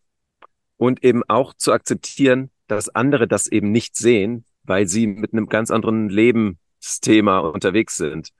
[0.77, 5.47] und eben auch zu akzeptieren, dass andere das eben nicht sehen, weil sie mit einem
[5.47, 8.31] ganz anderen Lebensthema unterwegs sind.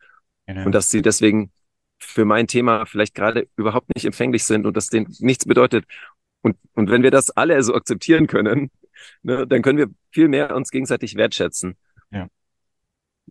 [0.47, 0.67] Genau.
[0.67, 1.53] Und dass sie deswegen
[1.99, 5.85] für mein Thema vielleicht gerade überhaupt nicht empfänglich sind und das denen nichts bedeutet.
[6.43, 8.71] Und, und wenn wir das alle so akzeptieren können,
[9.23, 11.77] ne, dann können wir viel mehr uns gegenseitig wertschätzen.
[12.11, 12.29] Ja.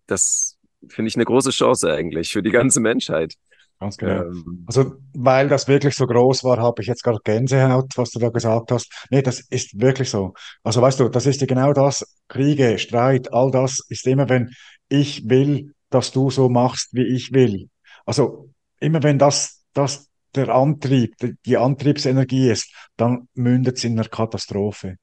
[0.08, 3.36] Das finde ich eine große Chance eigentlich für die ganze Menschheit.
[3.80, 4.24] Ganz genau.
[4.24, 8.20] Ähm, also, weil das wirklich so groß war, habe ich jetzt gerade Gänsehaut, was du
[8.20, 8.92] da gesagt hast.
[9.10, 10.34] Nee, das ist wirklich so.
[10.64, 12.06] Also, weißt du, das ist ja genau das.
[12.28, 14.52] Kriege, Streit, all das ist immer, wenn
[14.88, 17.70] ich will, dass du so machst, wie ich will.
[18.06, 18.50] Also,
[18.80, 21.16] immer wenn das, das der Antrieb,
[21.46, 24.98] die Antriebsenergie ist, dann mündet es in einer Katastrophe.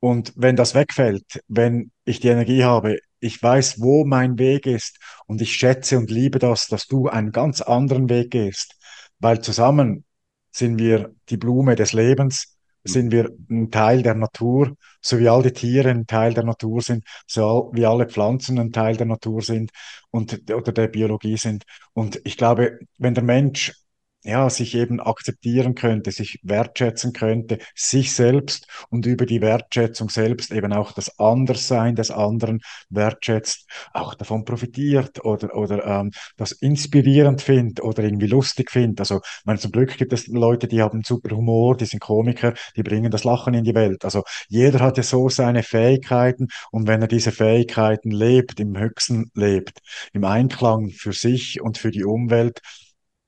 [0.00, 4.98] Und wenn das wegfällt, wenn ich die Energie habe, ich weiß, wo mein Weg ist
[5.26, 8.76] und ich schätze und liebe das, dass du einen ganz anderen Weg gehst,
[9.20, 10.04] weil zusammen
[10.50, 15.42] sind wir die Blume des Lebens, sind wir ein Teil der Natur, so wie all
[15.42, 19.40] die Tiere ein Teil der Natur sind, so wie alle Pflanzen ein Teil der Natur
[19.40, 19.70] sind
[20.10, 21.64] und oder der Biologie sind.
[21.92, 23.72] Und ich glaube, wenn der Mensch
[24.24, 30.52] ja, sich eben akzeptieren könnte, sich wertschätzen könnte, sich selbst und über die Wertschätzung selbst
[30.52, 37.42] eben auch das Anderssein des anderen wertschätzt, auch davon profitiert oder, oder ähm, das inspirierend
[37.42, 39.00] findet oder irgendwie lustig findet.
[39.00, 42.54] Also, ich meine, zum Glück gibt es Leute, die haben super Humor, die sind Komiker,
[42.76, 44.04] die bringen das Lachen in die Welt.
[44.04, 49.30] Also, jeder hat ja so seine Fähigkeiten und wenn er diese Fähigkeiten lebt, im Höchsten
[49.34, 49.80] lebt,
[50.12, 52.60] im Einklang für sich und für die Umwelt,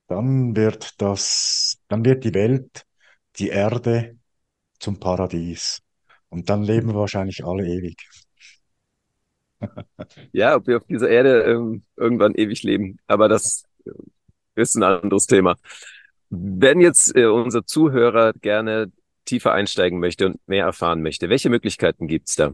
[0.06, 2.84] dann wird das, dann wird die Welt,
[3.36, 4.18] die Erde
[4.78, 5.82] zum Paradies.
[6.28, 7.96] Und dann leben wir wahrscheinlich alle ewig.
[10.32, 13.90] Ja, ob wir auf dieser Erde ähm, irgendwann ewig leben, aber das äh,
[14.56, 15.56] ist ein anderes Thema.
[16.28, 18.92] Wenn jetzt äh, unser Zuhörer gerne
[19.24, 22.52] tiefer einsteigen möchte und mehr erfahren möchte, welche Möglichkeiten gibt es da?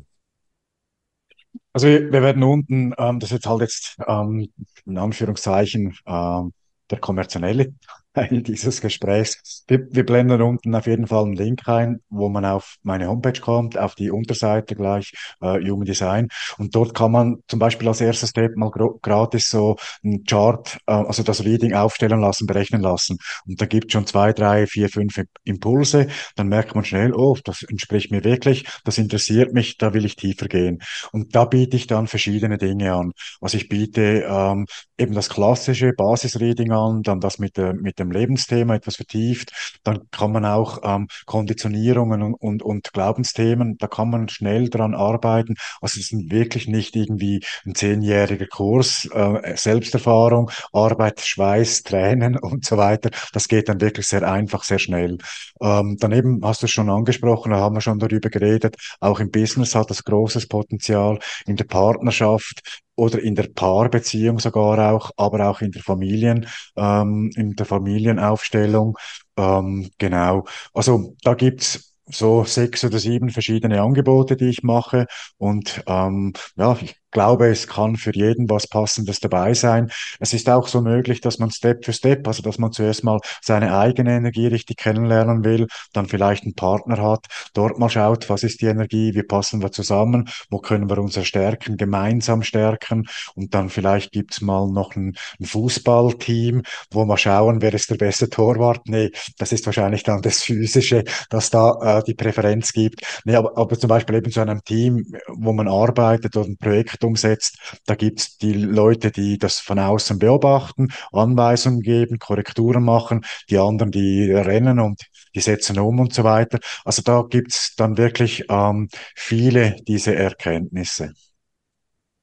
[1.72, 4.52] Also wir, wir werden unten, ähm, das ist jetzt halt jetzt ähm,
[4.86, 6.52] in Anführungszeichen ähm,
[6.90, 7.74] der kommerzielle
[8.14, 9.64] Teil dieses Gesprächs.
[9.68, 13.40] Wir, wir, blenden unten auf jeden Fall einen Link rein, wo man auf meine Homepage
[13.40, 16.28] kommt, auf die Unterseite gleich, äh, Human Design.
[16.58, 20.92] Und dort kann man zum Beispiel als erstes Step mal gratis so ein Chart, äh,
[20.92, 23.18] also das Reading aufstellen lassen, berechnen lassen.
[23.46, 26.08] Und da gibt schon zwei, drei, vier, fünf Impulse.
[26.34, 30.16] Dann merkt man schnell, oh, das entspricht mir wirklich, das interessiert mich, da will ich
[30.16, 30.80] tiefer gehen.
[31.12, 33.12] Und da biete ich dann verschiedene Dinge an.
[33.40, 34.66] Also ich biete ähm,
[34.98, 39.52] eben das klassische Basisreading an, dann das mit der, mit dem Lebensthema etwas vertieft,
[39.84, 44.94] dann kann man auch ähm, Konditionierungen und, und, und Glaubensthemen, da kann man schnell dran
[44.94, 45.54] arbeiten.
[45.80, 52.64] Also es ist wirklich nicht irgendwie ein zehnjähriger Kurs, äh, Selbsterfahrung, Arbeit, Schweiß, Tränen und
[52.64, 53.10] so weiter.
[53.32, 55.18] Das geht dann wirklich sehr einfach, sehr schnell.
[55.60, 59.30] Ähm, daneben hast du es schon angesprochen, da haben wir schon darüber geredet, auch im
[59.30, 65.48] Business hat das großes Potenzial, in der Partnerschaft, oder in der Paarbeziehung sogar auch, aber
[65.48, 66.46] auch in der Familien,
[66.76, 68.98] ähm, in der Familienaufstellung.
[69.38, 70.44] Ähm, genau.
[70.74, 75.06] Also da gibt's so sechs oder sieben verschiedene Angebote, die ich mache.
[75.38, 79.90] Und ähm, ja, ich glaube, es kann für jeden was Passendes dabei sein.
[80.18, 83.20] Es ist auch so möglich, dass man Step für Step, also dass man zuerst mal
[83.42, 88.42] seine eigene Energie richtig kennenlernen will, dann vielleicht einen Partner hat, dort mal schaut, was
[88.42, 93.54] ist die Energie, wie passen wir zusammen, wo können wir unsere Stärken gemeinsam stärken und
[93.54, 98.28] dann vielleicht gibt's mal noch ein, ein Fußballteam, wo wir schauen, wer ist der beste
[98.28, 98.86] Torwart.
[98.86, 103.02] Nee, das ist wahrscheinlich dann das Physische, dass da äh, die Präferenz gibt.
[103.24, 106.99] Nee, aber, aber zum Beispiel eben zu einem Team, wo man arbeitet oder ein Projekt
[107.00, 107.80] Projekt umsetzt.
[107.86, 113.58] Da gibt es die Leute, die das von außen beobachten, Anweisungen geben, Korrekturen machen, die
[113.58, 115.02] anderen, die rennen und
[115.34, 116.58] die setzen um und so weiter.
[116.84, 121.12] Also da gibt es dann wirklich ähm, viele diese Erkenntnisse.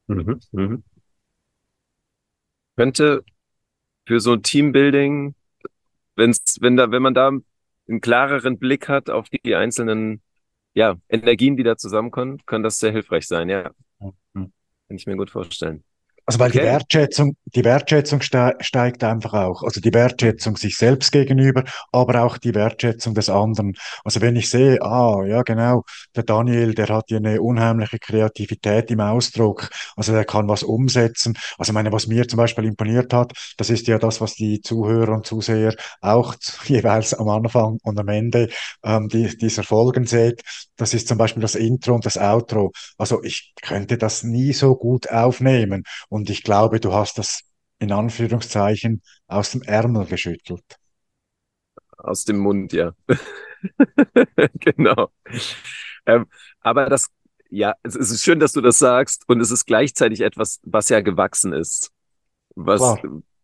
[0.06, 0.82] Mhm, mhm.
[2.76, 3.24] Könnte
[4.06, 5.34] für so ein Teambuilding,
[6.16, 10.22] wenn's, wenn da, wenn man da einen klareren Blick hat auf die einzelnen
[10.74, 13.72] ja, Energien, die da zusammenkommen, kann das sehr hilfreich sein, ja.
[14.88, 15.84] Kann ich mir gut vorstellen.
[16.28, 16.58] Also weil okay.
[16.58, 19.62] die Wertschätzung, die Wertschätzung steigt einfach auch.
[19.62, 23.72] Also die Wertschätzung sich selbst gegenüber, aber auch die Wertschätzung des anderen.
[24.04, 28.90] Also wenn ich sehe, ah, ja genau, der Daniel, der hat ja eine unheimliche Kreativität
[28.90, 29.70] im Ausdruck.
[29.96, 31.32] Also der kann was umsetzen.
[31.56, 35.14] Also meine, was mir zum Beispiel imponiert hat, das ist ja das, was die Zuhörer
[35.14, 36.34] und Zuseher auch
[36.66, 38.50] jeweils am Anfang und am Ende
[38.84, 40.42] ähm, die, dieser Folgen seht.
[40.76, 42.72] Das ist zum Beispiel das Intro und das Outro.
[42.98, 45.84] Also ich könnte das nie so gut aufnehmen.
[46.08, 47.42] Und ich glaube, du hast das
[47.78, 50.64] in Anführungszeichen aus dem Ärmel geschüttelt.
[51.96, 52.92] Aus dem Mund, ja.
[54.60, 55.10] genau.
[56.06, 56.26] Ähm,
[56.60, 57.08] aber das,
[57.50, 61.00] ja, es ist schön, dass du das sagst und es ist gleichzeitig etwas, was ja
[61.00, 61.90] gewachsen ist.
[62.54, 62.98] Was,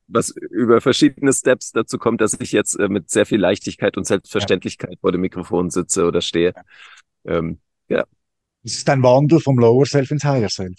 [0.06, 4.06] was über verschiedene Steps dazu kommt, dass ich jetzt äh, mit sehr viel Leichtigkeit und
[4.06, 4.98] Selbstverständlichkeit ja.
[5.00, 6.52] vor dem Mikrofon sitze oder stehe.
[7.24, 7.38] Ja.
[7.38, 8.04] Ähm, ja.
[8.64, 10.78] Es ist ein Wandel vom Lower Self ins Higher Self.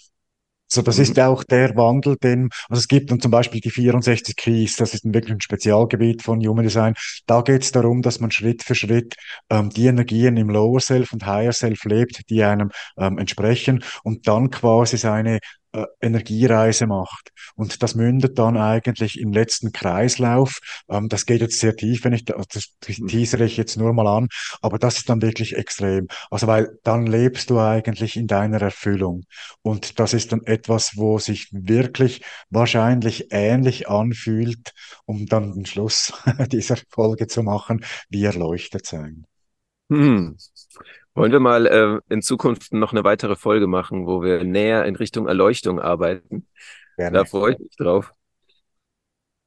[0.68, 1.02] So, das mhm.
[1.02, 4.94] ist auch der Wandel, den, also es gibt dann zum Beispiel die 64 Keys, das
[4.94, 6.94] ist ein wirklich ein Spezialgebiet von Human Design.
[7.26, 9.14] Da geht es darum, dass man Schritt für Schritt
[9.48, 14.26] ähm, die Energien im Lower Self und Higher Self lebt, die einem ähm, entsprechen und
[14.26, 15.38] dann quasi seine
[15.76, 17.30] äh, Energiereise macht.
[17.54, 20.58] Und das mündet dann eigentlich im letzten Kreislauf.
[20.88, 23.08] Ähm, das geht jetzt sehr tief, wenn ich, das mhm.
[23.08, 24.28] teasere ich jetzt nur mal an,
[24.62, 26.08] aber das ist dann wirklich extrem.
[26.30, 29.24] Also weil dann lebst du eigentlich in deiner Erfüllung.
[29.62, 34.72] Und das ist dann etwas, wo sich wirklich wahrscheinlich ähnlich anfühlt,
[35.04, 36.12] um dann den Schluss
[36.52, 39.26] dieser Folge zu machen, wie erleuchtet sein.
[39.90, 40.36] Hm.
[41.16, 44.96] Wollen wir mal äh, in Zukunft noch eine weitere Folge machen, wo wir näher in
[44.96, 46.46] Richtung Erleuchtung arbeiten?
[46.98, 47.18] Gerne.
[47.18, 48.12] Da freue ich mich drauf.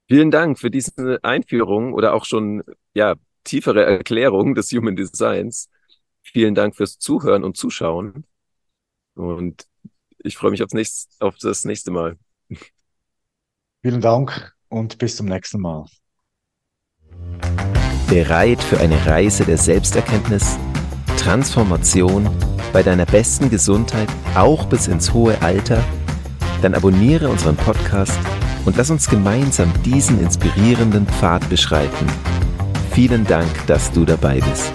[0.07, 2.63] Vielen Dank für diese Einführung oder auch schon
[2.95, 5.69] ja tiefere Erklärung des Human Designs.
[6.23, 8.25] Vielen Dank fürs Zuhören und Zuschauen.
[9.13, 9.67] Und
[10.23, 12.17] ich freue mich aufs nächste, auf das nächste Mal.
[13.83, 15.85] Vielen Dank und bis zum nächsten Mal.
[18.09, 20.57] Bereit für eine Reise der Selbsterkenntnis?
[21.19, 22.29] Transformation
[22.71, 25.83] bei deiner besten Gesundheit auch bis ins hohe Alter?
[26.61, 28.17] Dann abonniere unseren Podcast
[28.65, 32.07] und lass uns gemeinsam diesen inspirierenden Pfad beschreiten.
[32.91, 34.71] Vielen Dank, dass du dabei bist.